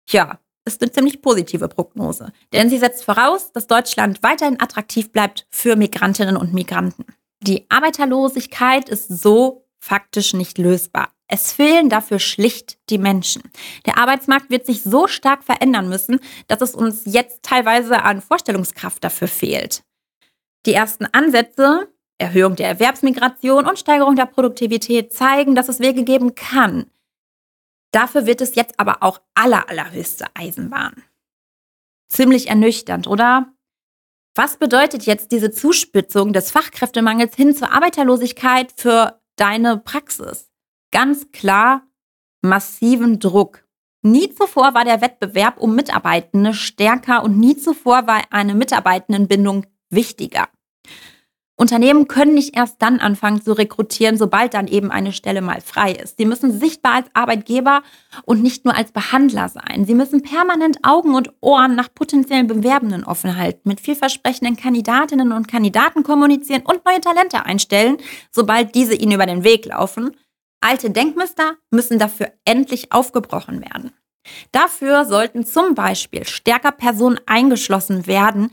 ja, 0.09 0.39
ist 0.65 0.81
eine 0.81 0.93
ziemlich 0.93 1.21
positive 1.21 1.69
Prognose, 1.69 2.33
denn 2.55 2.71
sie 2.71 2.79
setzt 2.79 3.05
voraus, 3.05 3.53
dass 3.53 3.67
Deutschland 3.67 4.23
weiterhin 4.23 4.63
attraktiv 4.63 5.13
bleibt 5.13 5.47
für 5.51 5.77
Migrantinnen 5.77 6.39
und 6.39 6.55
Migranten. 6.55 7.05
Die 7.41 7.67
Arbeiterlosigkeit 7.69 8.89
ist 8.89 9.09
so 9.09 9.68
faktisch 9.81 10.35
nicht 10.35 10.59
lösbar. 10.59 11.13
Es 11.29 11.53
fehlen 11.53 11.91
dafür 11.91 12.19
schlicht 12.19 12.79
die 12.89 12.99
Menschen. 12.99 13.43
Der 13.85 13.99
Arbeitsmarkt 13.99 14.49
wird 14.49 14.65
sich 14.65 14.83
so 14.83 15.07
stark 15.07 15.45
verändern 15.45 15.89
müssen, 15.89 16.21
dass 16.47 16.63
es 16.63 16.75
uns 16.75 17.03
jetzt 17.05 17.43
teilweise 17.43 18.03
an 18.03 18.23
Vorstellungskraft 18.23 19.05
dafür 19.05 19.29
fehlt. 19.29 19.83
Die 20.65 20.73
ersten 20.73 21.07
Ansätze, 21.13 21.93
Erhöhung 22.17 22.57
der 22.57 22.69
Erwerbsmigration 22.69 23.67
und 23.67 23.79
Steigerung 23.79 24.17
der 24.17 24.27
Produktivität 24.27 25.13
zeigen, 25.13 25.55
dass 25.55 25.69
es 25.69 25.81
Wege 25.81 26.03
geben 26.03 26.35
kann. 26.35 26.91
Dafür 27.93 28.27
wird 28.27 28.41
es 28.41 28.55
jetzt 28.55 28.79
aber 28.81 29.03
auch 29.03 29.21
aller, 29.35 29.69
allerhöchste 29.69 30.27
Eisenbahn. 30.35 31.05
Ziemlich 32.09 32.49
ernüchternd, 32.49 33.07
oder? 33.07 33.53
Was 34.35 34.57
bedeutet 34.57 35.05
jetzt 35.05 35.33
diese 35.33 35.51
Zuspitzung 35.51 36.33
des 36.33 36.51
Fachkräftemangels 36.51 37.35
hin 37.35 37.55
zur 37.55 37.73
Arbeiterlosigkeit 37.73 38.73
für 38.77 39.18
deine 39.41 39.79
Praxis? 39.79 40.49
ganz 40.91 41.31
klar 41.33 41.83
massiven 42.43 43.19
Druck. 43.19 43.65
Nie 44.03 44.33
zuvor 44.33 44.75
war 44.75 44.85
der 44.85 45.01
Wettbewerb 45.01 45.59
um 45.59 45.75
Mitarbeitende 45.75 46.55
stärker 46.55 47.25
und 47.25 47.39
nie 47.39 47.57
zuvor 47.57 48.07
war 48.07 48.23
eine 48.31 48.55
Mitarbeitendenbindung 48.55 49.67
wichtiger. 49.91 50.49
Unternehmen 51.61 52.07
können 52.07 52.35
nicht 52.35 52.57
erst 52.57 52.81
dann 52.81 53.01
anfangen 53.01 53.43
zu 53.43 53.53
rekrutieren, 53.53 54.17
sobald 54.17 54.55
dann 54.55 54.69
eben 54.69 54.93
eine 54.93 55.13
Stelle 55.13 55.43
mal 55.43 55.61
frei 55.61 55.93
ist. 55.93 56.17
Sie 56.17 56.25
müssen 56.25 56.59
sichtbar 56.59 56.95
als 56.95 57.09
Arbeitgeber 57.15 57.83
und 58.25 58.43
nicht 58.43 58.65
nur 58.65 58.77
als 58.77 58.93
Behandler 58.93 59.49
sein. 59.49 59.85
Sie 59.85 59.95
müssen 59.95 60.23
permanent 60.23 60.79
Augen 60.85 61.17
und 61.17 61.33
Ohren 61.41 61.75
nach 61.75 61.93
potenziellen 61.93 62.47
Bewerbenden 62.47 63.03
offen 63.03 63.37
halten, 63.37 63.69
mit 63.69 63.81
vielversprechenden 63.81 64.57
Kandidatinnen 64.57 65.33
und 65.33 65.49
Kandidaten 65.49 66.05
kommunizieren 66.05 66.63
und 66.63 66.85
neue 66.85 67.01
Talente 67.01 67.45
einstellen, 67.45 67.99
sobald 68.31 68.77
diese 68.77 68.95
ihnen 68.95 69.13
über 69.13 69.27
den 69.27 69.43
Weg 69.43 69.67
laufen 69.67 70.13
Alte 70.61 70.91
Denkmuster 70.91 71.57
müssen 71.71 71.99
dafür 71.99 72.33
endlich 72.45 72.93
aufgebrochen 72.93 73.61
werden. 73.61 73.93
Dafür 74.53 75.05
sollten 75.05 75.47
zum 75.47 75.75
Beispiel 75.75 76.27
stärker 76.27 76.73
Personen 76.73 77.21
eingeschlossen 77.27 78.07
werden, 78.07 78.51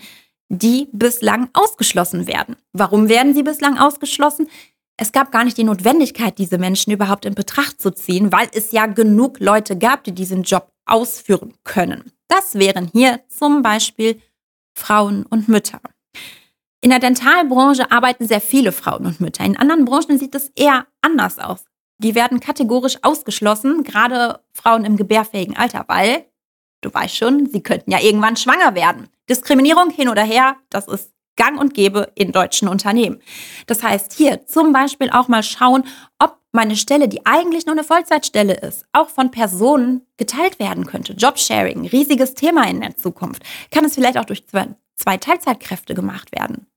die 0.49 0.87
bislang 0.91 1.49
ausgeschlossen 1.53 2.27
werden. 2.27 2.55
Warum 2.73 3.09
werden 3.09 3.33
sie 3.33 3.43
bislang 3.43 3.77
ausgeschlossen? 3.77 4.47
Es 4.97 5.11
gab 5.11 5.31
gar 5.31 5.43
nicht 5.43 5.57
die 5.57 5.63
Notwendigkeit, 5.63 6.37
diese 6.37 6.57
Menschen 6.57 6.93
überhaupt 6.93 7.25
in 7.25 7.35
Betracht 7.35 7.81
zu 7.81 7.91
ziehen, 7.91 8.31
weil 8.31 8.47
es 8.53 8.71
ja 8.71 8.85
genug 8.85 9.39
Leute 9.39 9.77
gab, 9.77 10.03
die 10.03 10.13
diesen 10.13 10.43
Job 10.43 10.71
ausführen 10.85 11.53
können. 11.63 12.11
Das 12.27 12.55
wären 12.55 12.89
hier 12.93 13.21
zum 13.27 13.61
Beispiel 13.61 14.21
Frauen 14.77 15.25
und 15.25 15.49
Mütter. 15.49 15.81
In 16.81 16.91
der 16.91 16.99
Dentalbranche 16.99 17.91
arbeiten 17.91 18.27
sehr 18.27 18.41
viele 18.41 18.71
Frauen 18.71 19.05
und 19.05 19.19
Mütter. 19.19 19.43
In 19.43 19.57
anderen 19.57 19.85
Branchen 19.85 20.19
sieht 20.19 20.35
es 20.35 20.51
eher 20.55 20.85
anders 21.01 21.39
aus 21.39 21.65
die 21.97 22.15
werden 22.15 22.39
kategorisch 22.39 22.97
ausgeschlossen, 23.01 23.83
gerade 23.83 24.41
Frauen 24.53 24.85
im 24.85 24.97
gebärfähigen 24.97 25.55
Alter, 25.55 25.85
weil, 25.87 26.25
du 26.85 26.93
weißt 26.93 27.15
schon, 27.15 27.47
sie 27.47 27.61
könnten 27.61 27.91
ja 27.91 27.99
irgendwann 27.99 28.37
schwanger 28.37 28.75
werden. 28.75 29.09
Diskriminierung 29.29 29.89
hin 29.89 30.09
oder 30.09 30.23
her, 30.23 30.55
das 30.69 30.87
ist 30.87 31.11
gang 31.35 31.59
und 31.59 31.73
gäbe 31.73 32.11
in 32.15 32.31
deutschen 32.31 32.67
Unternehmen. 32.67 33.21
Das 33.67 33.83
heißt, 33.83 34.13
hier 34.13 34.45
zum 34.45 34.71
Beispiel 34.71 35.09
auch 35.09 35.27
mal 35.27 35.43
schauen, 35.43 35.83
ob 36.19 36.37
meine 36.51 36.77
Stelle, 36.77 37.09
die 37.09 37.25
eigentlich 37.25 37.65
nur 37.65 37.73
eine 37.73 37.83
Vollzeitstelle 37.83 38.53
ist, 38.53 38.85
auch 38.93 39.09
von 39.09 39.31
Personen 39.31 40.05
geteilt 40.17 40.59
werden 40.59 40.85
könnte. 40.85 41.13
Jobsharing, 41.13 41.87
riesiges 41.87 42.33
Thema 42.33 42.67
in 42.69 42.79
der 42.79 42.95
Zukunft. 42.95 43.43
Kann 43.71 43.83
es 43.83 43.95
vielleicht 43.95 44.17
auch 44.17 44.25
durch 44.25 44.47
zwei, 44.47 44.67
zwei 44.95 45.17
Teilzeitkräfte 45.17 45.93
gemacht 45.93 46.31
werden? 46.31 46.67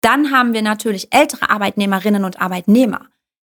Dann 0.00 0.30
haben 0.30 0.54
wir 0.54 0.62
natürlich 0.62 1.08
ältere 1.12 1.50
Arbeitnehmerinnen 1.50 2.24
und 2.24 2.40
Arbeitnehmer. 2.40 3.06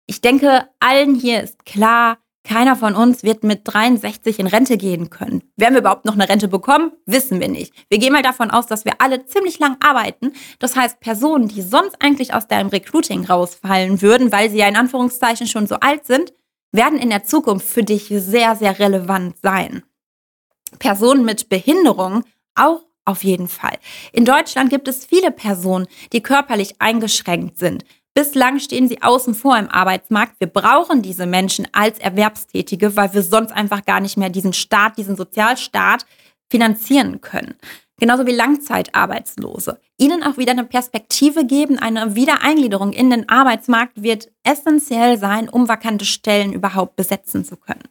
Ich 0.05 0.21
denke, 0.21 0.69
allen 0.79 1.15
hier 1.15 1.43
ist 1.43 1.65
klar, 1.65 2.17
Keiner 2.48 2.77
von 2.77 2.96
uns 2.96 3.24
wird 3.24 3.44
mit 3.44 3.62
63 3.66 4.39
in 4.39 4.48
Rente 4.48 4.77
gehen 4.77 5.10
können. 5.10 5.44
Werden 5.58 5.74
wir 5.74 5.82
überhaupt 5.82 6.06
noch 6.06 6.13
eine 6.13 6.30
Rente 6.30 6.48
bekommen? 6.48 6.94
Wissen 7.06 7.42
wir 7.42 7.50
nicht. 7.50 7.74
Wir 7.89 8.00
gehen 8.00 8.13
mal 8.13 8.22
davon 8.22 8.51
aus, 8.51 8.68
dass 8.68 8.86
wir 8.86 8.94
alle 9.01 9.25
ziemlich 9.25 9.60
lang 9.60 9.75
arbeiten. 9.82 10.32
Das 10.60 10.77
heißt, 10.77 11.01
Personen, 11.01 11.50
die 11.50 11.62
sonst 11.62 12.01
eigentlich 12.01 12.34
aus 12.34 12.48
deinem 12.48 12.70
Recruiting 12.70 13.25
rausfallen 13.25 14.01
würden, 14.01 14.32
weil 14.32 14.50
sie 14.50 14.60
ja 14.60 14.68
in 14.68 14.77
Anführungszeichen 14.77 15.48
schon 15.48 15.68
so 15.68 15.75
alt 15.75 16.06
sind, 16.06 16.32
werden 16.72 16.98
in 16.98 17.10
der 17.10 17.25
Zukunft 17.25 17.68
für 17.68 17.84
dich 17.84 18.08
sehr, 18.08 18.56
sehr 18.56 18.80
relevant 18.80 19.36
sein. 19.44 19.84
Personen 20.80 21.25
mit 21.25 21.50
Behinderung 21.50 22.24
auch 22.56 22.82
auf 23.04 23.25
jeden 23.25 23.50
Fall. 23.50 23.77
In 24.13 24.24
Deutschland 24.24 24.70
gibt 24.70 24.88
es 24.88 25.06
viele 25.06 25.32
Personen, 25.32 25.88
die 26.13 26.24
körperlich 26.24 26.75
eingeschränkt 26.80 27.58
sind. 27.58 27.84
Bislang 28.17 28.57
stehen 28.57 28.88
sie 28.88 29.03
außen 29.03 29.36
vor 29.36 29.59
im 29.59 29.69
Arbeitsmarkt. 29.69 30.39
Wir 30.39 30.47
brauchen 30.47 31.03
diese 31.03 31.27
Menschen 31.27 31.67
als 31.71 32.00
Erwerbstätige, 32.00 32.95
weil 32.95 33.13
wir 33.13 33.21
sonst 33.21 33.51
einfach 33.51 33.86
gar 33.86 34.00
nicht 34.00 34.17
mehr 34.17 34.31
diesen 34.31 34.53
Staat, 34.53 34.97
diesen 34.97 35.15
Sozialstaat 35.15 36.03
finanzieren 36.50 37.21
können. 37.21 37.53
Genauso 38.00 38.25
wie 38.25 38.31
Langzeitarbeitslose. 38.31 39.79
Ihnen 40.00 40.24
auch 40.24 40.38
wieder 40.38 40.53
eine 40.53 40.63
Perspektive 40.63 41.45
geben, 41.45 41.77
eine 41.77 42.15
Wiedereingliederung 42.15 42.91
in 42.91 43.12
den 43.12 43.29
Arbeitsmarkt 43.29 44.01
wird 44.01 44.31
essentiell 44.41 45.19
sein, 45.19 45.47
um 45.47 45.69
vakante 45.69 46.05
Stellen 46.05 46.53
überhaupt 46.53 46.95
besetzen 46.95 47.45
zu 47.45 47.55
können. 47.55 47.88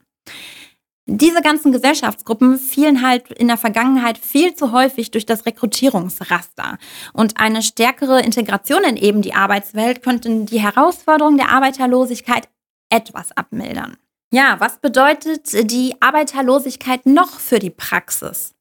Diese 1.08 1.40
ganzen 1.40 1.70
Gesellschaftsgruppen 1.70 2.58
fielen 2.58 3.06
halt 3.06 3.30
in 3.30 3.46
der 3.46 3.56
Vergangenheit 3.56 4.18
viel 4.18 4.56
zu 4.56 4.72
häufig 4.72 5.12
durch 5.12 5.24
das 5.24 5.46
Rekrutierungsraster. 5.46 6.78
Und 7.12 7.38
eine 7.38 7.62
stärkere 7.62 8.20
Integration 8.22 8.82
in 8.82 8.96
eben 8.96 9.22
die 9.22 9.32
Arbeitswelt 9.34 10.02
könnten 10.02 10.46
die 10.46 10.60
Herausforderungen 10.60 11.36
der 11.38 11.50
Arbeiterlosigkeit 11.50 12.48
etwas 12.90 13.30
abmildern. 13.36 13.96
Ja, 14.32 14.56
was 14.58 14.78
bedeutet 14.78 15.70
die 15.70 15.94
Arbeiterlosigkeit 16.00 17.06
noch 17.06 17.38
für 17.38 17.60
die 17.60 17.70
Praxis? 17.70 18.56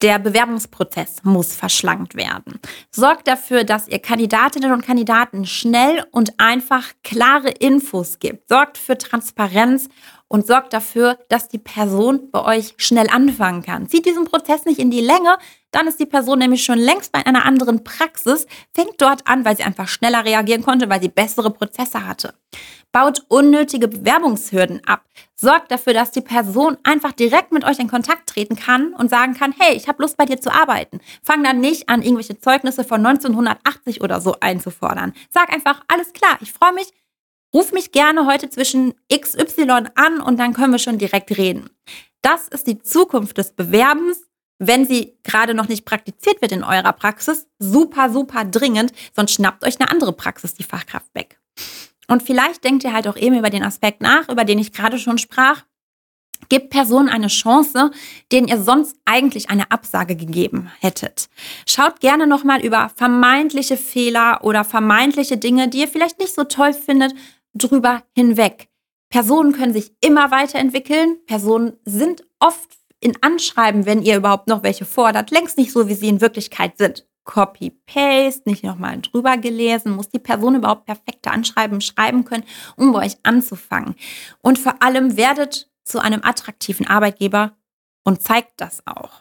Der 0.00 0.20
Bewerbungsprozess 0.20 1.24
muss 1.24 1.52
verschlankt 1.52 2.14
werden. 2.14 2.60
Sorgt 2.92 3.26
dafür, 3.26 3.64
dass 3.64 3.88
ihr 3.88 3.98
Kandidatinnen 3.98 4.70
und 4.70 4.86
Kandidaten 4.86 5.44
schnell 5.44 6.06
und 6.12 6.38
einfach 6.38 6.92
klare 7.02 7.50
Infos 7.50 8.20
gibt. 8.20 8.48
Sorgt 8.48 8.78
für 8.78 8.96
Transparenz 8.96 9.88
und 10.28 10.46
sorgt 10.46 10.72
dafür, 10.72 11.18
dass 11.28 11.48
die 11.48 11.58
Person 11.58 12.30
bei 12.30 12.44
euch 12.44 12.74
schnell 12.76 13.08
anfangen 13.08 13.62
kann. 13.62 13.88
Zieht 13.88 14.06
diesen 14.06 14.26
Prozess 14.26 14.64
nicht 14.66 14.78
in 14.78 14.90
die 14.90 15.00
Länge, 15.00 15.38
dann 15.70 15.86
ist 15.86 16.00
die 16.00 16.06
Person 16.06 16.38
nämlich 16.38 16.64
schon 16.64 16.78
längst 16.78 17.12
bei 17.12 17.26
einer 17.26 17.44
anderen 17.44 17.84
Praxis, 17.84 18.46
fängt 18.72 19.00
dort 19.00 19.26
an, 19.26 19.44
weil 19.44 19.56
sie 19.56 19.64
einfach 19.64 19.88
schneller 19.88 20.24
reagieren 20.24 20.62
konnte, 20.62 20.88
weil 20.88 21.00
sie 21.00 21.08
bessere 21.08 21.50
Prozesse 21.50 22.06
hatte. 22.06 22.34
Baut 22.90 23.22
unnötige 23.28 23.86
Bewerbungshürden 23.88 24.82
ab. 24.86 25.02
Sorgt 25.34 25.70
dafür, 25.70 25.92
dass 25.92 26.10
die 26.10 26.22
Person 26.22 26.78
einfach 26.84 27.12
direkt 27.12 27.52
mit 27.52 27.64
euch 27.64 27.78
in 27.78 27.88
Kontakt 27.88 28.30
treten 28.30 28.56
kann 28.56 28.94
und 28.94 29.10
sagen 29.10 29.34
kann, 29.34 29.54
hey, 29.58 29.76
ich 29.76 29.88
habe 29.88 30.02
Lust 30.02 30.16
bei 30.16 30.24
dir 30.24 30.40
zu 30.40 30.50
arbeiten. 30.52 31.00
Fang 31.22 31.44
dann 31.44 31.60
nicht 31.60 31.88
an, 31.90 32.02
irgendwelche 32.02 32.38
Zeugnisse 32.38 32.82
von 32.82 33.04
1980 33.04 34.00
oder 34.00 34.20
so 34.22 34.36
einzufordern. 34.40 35.12
Sag 35.30 35.52
einfach, 35.52 35.82
alles 35.86 36.12
klar, 36.14 36.38
ich 36.40 36.52
freue 36.52 36.72
mich, 36.72 36.88
Ruf 37.52 37.72
mich 37.72 37.92
gerne 37.92 38.26
heute 38.26 38.50
zwischen 38.50 38.94
XY 39.12 39.86
an 39.94 40.20
und 40.20 40.38
dann 40.38 40.52
können 40.52 40.72
wir 40.72 40.78
schon 40.78 40.98
direkt 40.98 41.36
reden. 41.38 41.70
Das 42.22 42.48
ist 42.48 42.66
die 42.66 42.78
Zukunft 42.78 43.38
des 43.38 43.52
Bewerbens. 43.52 44.22
Wenn 44.60 44.84
sie 44.84 45.16
gerade 45.22 45.54
noch 45.54 45.68
nicht 45.68 45.84
praktiziert 45.84 46.42
wird 46.42 46.50
in 46.50 46.64
eurer 46.64 46.92
Praxis, 46.92 47.46
super, 47.60 48.10
super 48.10 48.44
dringend, 48.44 48.92
sonst 49.14 49.32
schnappt 49.32 49.64
euch 49.64 49.78
eine 49.80 49.88
andere 49.88 50.12
Praxis 50.12 50.54
die 50.54 50.64
Fachkraft 50.64 51.14
weg. 51.14 51.38
Und 52.08 52.22
vielleicht 52.22 52.64
denkt 52.64 52.82
ihr 52.84 52.92
halt 52.92 53.06
auch 53.06 53.16
eben 53.16 53.38
über 53.38 53.50
den 53.50 53.62
Aspekt 53.62 54.00
nach, 54.00 54.28
über 54.28 54.44
den 54.44 54.58
ich 54.58 54.72
gerade 54.72 54.98
schon 54.98 55.18
sprach. 55.18 55.62
Gebt 56.48 56.70
Personen 56.70 57.08
eine 57.08 57.26
Chance, 57.26 57.90
denen 58.32 58.48
ihr 58.48 58.60
sonst 58.62 58.96
eigentlich 59.04 59.50
eine 59.50 59.70
Absage 59.70 60.16
gegeben 60.16 60.70
hättet. 60.80 61.28
Schaut 61.66 62.00
gerne 62.00 62.26
nochmal 62.26 62.64
über 62.64 62.90
vermeintliche 62.96 63.76
Fehler 63.76 64.40
oder 64.42 64.64
vermeintliche 64.64 65.36
Dinge, 65.36 65.68
die 65.68 65.80
ihr 65.80 65.88
vielleicht 65.88 66.18
nicht 66.18 66.34
so 66.34 66.44
toll 66.44 66.72
findet, 66.72 67.12
drüber 67.54 68.02
hinweg. 68.14 68.68
Personen 69.10 69.52
können 69.52 69.72
sich 69.72 69.92
immer 70.00 70.30
weiterentwickeln. 70.30 71.18
Personen 71.26 71.78
sind 71.84 72.24
oft 72.40 72.78
in 73.00 73.16
Anschreiben, 73.22 73.86
wenn 73.86 74.02
ihr 74.02 74.16
überhaupt 74.16 74.48
noch 74.48 74.62
welche 74.62 74.84
fordert, 74.84 75.30
längst 75.30 75.56
nicht 75.56 75.72
so, 75.72 75.88
wie 75.88 75.94
sie 75.94 76.08
in 76.08 76.20
Wirklichkeit 76.20 76.78
sind. 76.78 77.06
Copy-Paste, 77.24 78.48
nicht 78.48 78.64
nochmal 78.64 79.00
drüber 79.00 79.36
gelesen, 79.36 79.92
muss 79.92 80.08
die 80.08 80.18
Person 80.18 80.56
überhaupt 80.56 80.86
perfekte 80.86 81.30
Anschreiben 81.30 81.80
schreiben 81.80 82.24
können, 82.24 82.44
um 82.76 82.92
bei 82.92 83.04
euch 83.04 83.18
anzufangen. 83.22 83.94
Und 84.40 84.58
vor 84.58 84.82
allem 84.82 85.16
werdet 85.16 85.70
zu 85.84 86.00
einem 86.00 86.20
attraktiven 86.24 86.86
Arbeitgeber 86.86 87.56
und 88.02 88.22
zeigt 88.22 88.60
das 88.60 88.82
auch. 88.86 89.20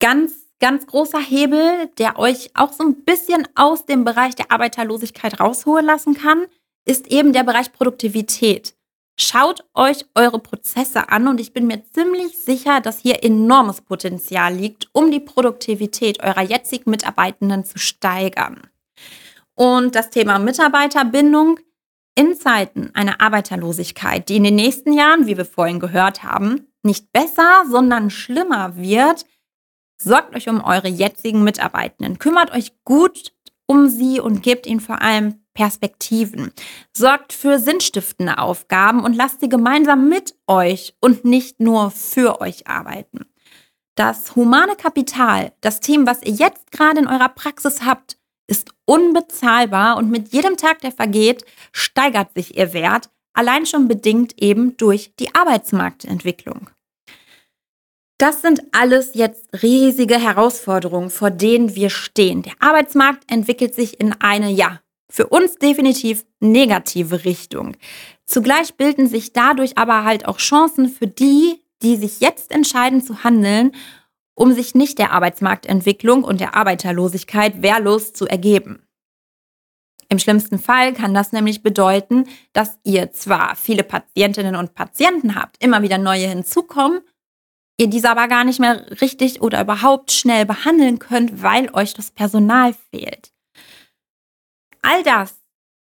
Ganz, 0.00 0.34
ganz 0.60 0.86
großer 0.86 1.20
Hebel, 1.20 1.90
der 1.98 2.18
euch 2.18 2.50
auch 2.54 2.72
so 2.72 2.84
ein 2.84 3.04
bisschen 3.04 3.46
aus 3.56 3.84
dem 3.84 4.04
Bereich 4.04 4.36
der 4.36 4.52
Arbeiterlosigkeit 4.52 5.40
rausholen 5.40 5.84
lassen 5.84 6.14
kann, 6.14 6.46
ist 6.84 7.08
eben 7.08 7.32
der 7.32 7.44
Bereich 7.44 7.72
Produktivität. 7.72 8.74
Schaut 9.18 9.64
euch 9.74 10.06
eure 10.14 10.38
Prozesse 10.38 11.10
an 11.10 11.28
und 11.28 11.38
ich 11.38 11.52
bin 11.52 11.66
mir 11.66 11.84
ziemlich 11.92 12.38
sicher, 12.38 12.80
dass 12.80 12.98
hier 12.98 13.22
enormes 13.22 13.82
Potenzial 13.82 14.54
liegt, 14.54 14.88
um 14.92 15.10
die 15.10 15.20
Produktivität 15.20 16.22
eurer 16.22 16.42
jetzigen 16.42 16.90
Mitarbeitenden 16.90 17.64
zu 17.64 17.78
steigern. 17.78 18.62
Und 19.54 19.94
das 19.94 20.10
Thema 20.10 20.38
Mitarbeiterbindung 20.38 21.60
in 22.14 22.34
Zeiten 22.34 22.90
einer 22.94 23.20
Arbeiterlosigkeit, 23.20 24.28
die 24.28 24.36
in 24.36 24.44
den 24.44 24.54
nächsten 24.54 24.92
Jahren, 24.92 25.26
wie 25.26 25.36
wir 25.36 25.44
vorhin 25.44 25.78
gehört 25.78 26.22
haben, 26.22 26.66
nicht 26.82 27.12
besser, 27.12 27.64
sondern 27.70 28.10
schlimmer 28.10 28.76
wird, 28.76 29.24
sorgt 29.98 30.34
euch 30.34 30.48
um 30.48 30.62
eure 30.62 30.88
jetzigen 30.88 31.44
Mitarbeitenden, 31.44 32.18
kümmert 32.18 32.50
euch 32.52 32.72
gut 32.84 33.32
um 33.66 33.88
sie 33.88 34.20
und 34.20 34.42
gebt 34.42 34.66
ihnen 34.66 34.80
vor 34.80 35.00
allem 35.00 35.41
Perspektiven. 35.54 36.52
Sorgt 36.96 37.32
für 37.32 37.58
sinnstiftende 37.58 38.38
Aufgaben 38.38 39.04
und 39.04 39.14
lasst 39.14 39.40
sie 39.40 39.48
gemeinsam 39.48 40.08
mit 40.08 40.34
euch 40.46 40.94
und 41.00 41.24
nicht 41.24 41.60
nur 41.60 41.90
für 41.90 42.40
euch 42.40 42.66
arbeiten. 42.66 43.26
Das 43.94 44.34
humane 44.36 44.76
Kapital, 44.76 45.52
das 45.60 45.80
Team, 45.80 46.06
was 46.06 46.22
ihr 46.22 46.32
jetzt 46.32 46.72
gerade 46.72 47.00
in 47.00 47.06
eurer 47.06 47.28
Praxis 47.28 47.82
habt, 47.84 48.16
ist 48.46 48.70
unbezahlbar 48.86 49.96
und 49.96 50.10
mit 50.10 50.32
jedem 50.32 50.56
Tag, 50.56 50.80
der 50.80 50.92
vergeht, 50.92 51.44
steigert 51.72 52.34
sich 52.34 52.56
ihr 52.56 52.72
Wert, 52.72 53.10
allein 53.34 53.66
schon 53.66 53.88
bedingt 53.88 54.40
eben 54.42 54.76
durch 54.76 55.12
die 55.18 55.34
Arbeitsmarktentwicklung. 55.34 56.70
Das 58.18 58.40
sind 58.40 58.62
alles 58.72 59.14
jetzt 59.14 59.48
riesige 59.62 60.18
Herausforderungen, 60.18 61.10
vor 61.10 61.30
denen 61.30 61.74
wir 61.74 61.90
stehen. 61.90 62.42
Der 62.42 62.54
Arbeitsmarkt 62.60 63.30
entwickelt 63.30 63.74
sich 63.74 63.98
in 63.98 64.12
eine, 64.20 64.50
ja, 64.50 64.80
für 65.12 65.26
uns 65.26 65.56
definitiv 65.56 66.24
negative 66.40 67.26
Richtung. 67.26 67.76
Zugleich 68.24 68.76
bilden 68.76 69.06
sich 69.06 69.34
dadurch 69.34 69.76
aber 69.76 70.04
halt 70.04 70.26
auch 70.26 70.38
Chancen 70.38 70.88
für 70.88 71.06
die, 71.06 71.60
die 71.82 71.96
sich 71.96 72.20
jetzt 72.20 72.50
entscheiden 72.50 73.02
zu 73.02 73.22
handeln, 73.22 73.72
um 74.34 74.54
sich 74.54 74.74
nicht 74.74 74.98
der 74.98 75.12
Arbeitsmarktentwicklung 75.12 76.24
und 76.24 76.40
der 76.40 76.56
Arbeiterlosigkeit 76.56 77.60
wehrlos 77.60 78.14
zu 78.14 78.26
ergeben. 78.26 78.86
Im 80.08 80.18
schlimmsten 80.18 80.58
Fall 80.58 80.94
kann 80.94 81.12
das 81.12 81.32
nämlich 81.32 81.62
bedeuten, 81.62 82.24
dass 82.54 82.78
ihr 82.82 83.12
zwar 83.12 83.54
viele 83.54 83.82
Patientinnen 83.82 84.56
und 84.56 84.74
Patienten 84.74 85.34
habt, 85.34 85.62
immer 85.62 85.82
wieder 85.82 85.98
neue 85.98 86.26
hinzukommen, 86.26 87.02
ihr 87.78 87.88
diese 87.88 88.08
aber 88.08 88.28
gar 88.28 88.44
nicht 88.44 88.60
mehr 88.60 88.86
richtig 89.02 89.42
oder 89.42 89.60
überhaupt 89.60 90.10
schnell 90.10 90.46
behandeln 90.46 90.98
könnt, 90.98 91.42
weil 91.42 91.68
euch 91.74 91.92
das 91.92 92.10
Personal 92.10 92.74
fehlt. 92.90 93.31
All 94.82 95.02
das 95.02 95.40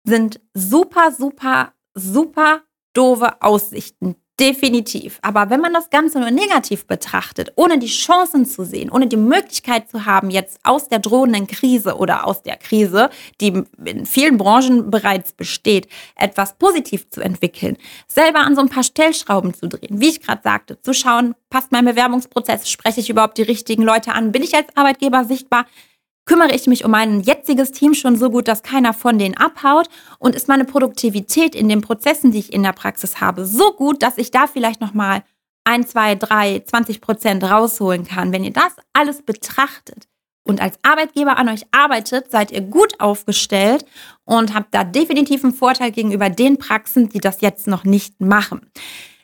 sind 0.05 0.41
super, 0.55 1.13
super, 1.13 1.73
super 1.95 2.63
doofe 2.95 3.43
Aussichten. 3.43 4.17
Definitiv. 4.39 5.19
Aber 5.23 5.49
wenn 5.49 5.63
man 5.63 5.73
das 5.73 5.89
Ganze 5.89 6.21
nur 6.21 6.31
negativ 6.31 6.87
betrachtet, 6.87 7.53
ohne 7.57 7.79
die 7.79 7.87
Chancen 7.87 8.45
zu 8.45 8.67
sehen, 8.67 8.91
ohne 8.91 9.07
die 9.07 9.17
Möglichkeit 9.17 9.89
zu 9.89 10.05
haben, 10.05 10.29
jetzt 10.29 10.61
aus 10.63 10.89
der 10.89 10.99
drohenden 10.99 11.47
Krise 11.47 11.97
oder 11.97 12.27
aus 12.27 12.43
der 12.43 12.59
Krise, 12.59 13.09
die 13.41 13.65
in 13.83 14.05
vielen 14.05 14.37
Branchen 14.37 14.91
bereits 14.91 15.33
besteht, 15.33 15.89
etwas 16.17 16.59
positiv 16.59 17.09
zu 17.09 17.23
entwickeln, 17.23 17.79
selber 18.09 18.41
an 18.41 18.55
so 18.55 18.61
ein 18.61 18.69
paar 18.69 18.83
Stellschrauben 18.83 19.55
zu 19.55 19.69
drehen, 19.69 20.03
wie 20.03 20.11
ich 20.11 20.21
gerade 20.21 20.43
sagte, 20.45 20.83
zu 20.83 20.93
schauen, 20.93 21.35
passt 21.49 21.73
mein 21.73 21.87
Bewerbungsprozess, 21.87 22.69
spreche 22.69 23.01
ich 23.01 23.09
überhaupt 23.09 23.39
die 23.39 23.43
richtigen 23.43 23.85
Leute 23.85 24.13
an, 24.13 24.33
bin 24.33 24.43
ich 24.43 24.55
als 24.55 24.69
Arbeitgeber 24.75 25.25
sichtbar, 25.25 25.65
kümmere 26.27 26.55
ich 26.55 26.67
mich 26.67 26.85
um 26.85 26.91
mein 26.91 27.21
jetziges 27.21 27.73
Team 27.73 27.95
schon 27.95 28.17
so 28.17 28.31
gut, 28.31 28.49
dass 28.49 28.63
keiner 28.63 28.93
von 28.93 29.19
denen 29.19 29.37
abhaut 29.37 29.89
und 30.19 30.35
ist 30.35 30.49
meine 30.49 30.65
Produktivität 30.65 31.55
in 31.55 31.69
den 31.69 31.81
Prozessen, 31.81 32.33
die 32.33 32.41
ich 32.41 32.53
in 32.53 32.63
der 32.63 32.73
Praxis 32.73 33.21
habe, 33.21 33.47
so 33.47 33.73
gut, 33.73 34.03
dass 34.03 34.19
ich 34.19 34.31
da 34.31 34.47
vielleicht 34.47 34.81
noch 34.81 34.93
mal 34.93 35.23
ein, 35.65 35.87
zwei, 35.87 36.15
drei, 36.15 36.63
20 36.65 37.01
Prozent 37.01 37.45
rausholen 37.45 38.05
kann. 38.05 38.33
Wenn 38.33 38.45
ihr 38.45 38.53
das 38.53 38.77
alles 38.93 39.23
betrachtet 39.23 40.07
und 40.45 40.61
als 40.61 40.79
Arbeitgeber 40.83 41.39
an 41.39 41.49
euch 41.49 41.63
arbeitet, 41.73 42.31
seid 42.31 42.53
ihr 42.53 42.61
gut 42.61 43.01
aufgestellt 43.01 43.85
und 44.25 44.55
habt 44.55 44.75
da 44.75 44.85
definitiv 44.85 45.45
einen 45.45 45.55
Vorteil 45.55 45.91
gegenüber 45.91 46.29
den 46.31 46.59
Praxen, 46.59 47.09
die 47.09 47.21
das 47.21 47.41
jetzt 47.41 47.67
noch 47.67 47.85
nicht 47.85 48.21
machen. 48.21 48.71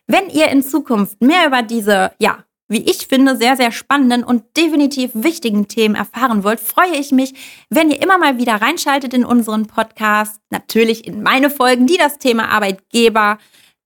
Wenn 0.07 0.29
ihr 0.31 0.49
in 0.49 0.63
Zukunft 0.63 1.23
mehr 1.23 1.47
über 1.47 1.63
diese, 1.63 2.13
ja, 2.19 2.45
wie 2.69 2.83
ich 2.91 3.07
finde, 3.07 3.37
sehr, 3.37 3.57
sehr 3.57 3.73
spannenden 3.73 4.25
und 4.25 4.57
definitiv 4.57 5.11
wichtigen 5.15 5.69
Themen 5.69 5.95
erfahren 5.95 6.45
wollt, 6.45 6.61
freue 6.61 6.97
ich 6.97 7.13
mich, 7.13 7.35
wenn 7.69 7.91
ihr 7.91 8.01
immer 8.01 8.19
mal 8.19 8.39
wieder 8.39 8.55
reinschaltet 8.55 9.15
in 9.15 9.25
unseren 9.25 9.67
Podcast, 9.67 10.41
natürlich 10.51 11.07
in 11.07 11.23
meine 11.23 11.51
Folgen, 11.51 11.87
die 11.87 11.99
das 11.99 12.19
Thema 12.19 12.49
Arbeitgeber, 12.49 13.39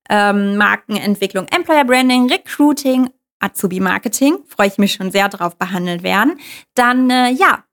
ähm, 0.09 0.55
Markenentwicklung, 0.55 1.47
Employer 1.49 1.83
Branding, 1.83 2.29
Recruiting, 2.31 3.09
Azubi 3.39 3.79
Marketing, 3.79 4.39
freue 4.47 4.67
ich 4.67 4.77
mich 4.77 4.93
schon 4.93 5.11
sehr 5.11 5.29
drauf 5.29 5.57
behandelt 5.57 6.03
werden, 6.03 6.39
dann 6.75 7.09
äh, 7.09 7.31
ja, 7.31 7.63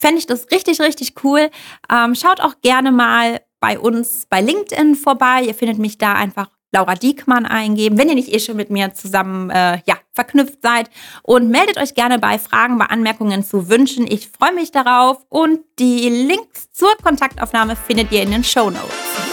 fände 0.00 0.18
ich 0.18 0.26
das 0.26 0.50
richtig, 0.50 0.80
richtig 0.80 1.14
cool. 1.24 1.50
Ähm, 1.92 2.14
schaut 2.14 2.40
auch 2.40 2.54
gerne 2.62 2.92
mal 2.92 3.40
bei 3.60 3.78
uns 3.78 4.26
bei 4.28 4.40
LinkedIn 4.40 4.94
vorbei. 4.94 5.42
Ihr 5.42 5.54
findet 5.54 5.78
mich 5.78 5.98
da 5.98 6.14
einfach 6.14 6.50
Laura 6.72 6.94
Diekmann 6.94 7.46
eingeben, 7.46 7.98
wenn 7.98 8.08
ihr 8.08 8.14
nicht 8.14 8.32
eh 8.32 8.38
schon 8.38 8.56
mit 8.56 8.70
mir 8.70 8.94
zusammen 8.94 9.50
äh, 9.50 9.80
ja, 9.86 9.97
verknüpft 10.18 10.62
seid. 10.62 10.90
Und 11.22 11.48
meldet 11.48 11.78
euch 11.78 11.94
gerne 11.94 12.18
bei 12.18 12.38
Fragen, 12.38 12.76
bei 12.78 12.86
Anmerkungen 12.86 13.44
zu 13.44 13.68
Wünschen. 13.68 14.06
Ich 14.10 14.28
freue 14.28 14.52
mich 14.52 14.72
darauf 14.72 15.24
und 15.28 15.60
die 15.78 16.08
Links 16.08 16.72
zur 16.72 16.90
Kontaktaufnahme 17.02 17.76
findet 17.76 18.10
ihr 18.10 18.22
in 18.22 18.32
den 18.32 18.42
Show 18.42 18.70
Notes. 18.70 19.27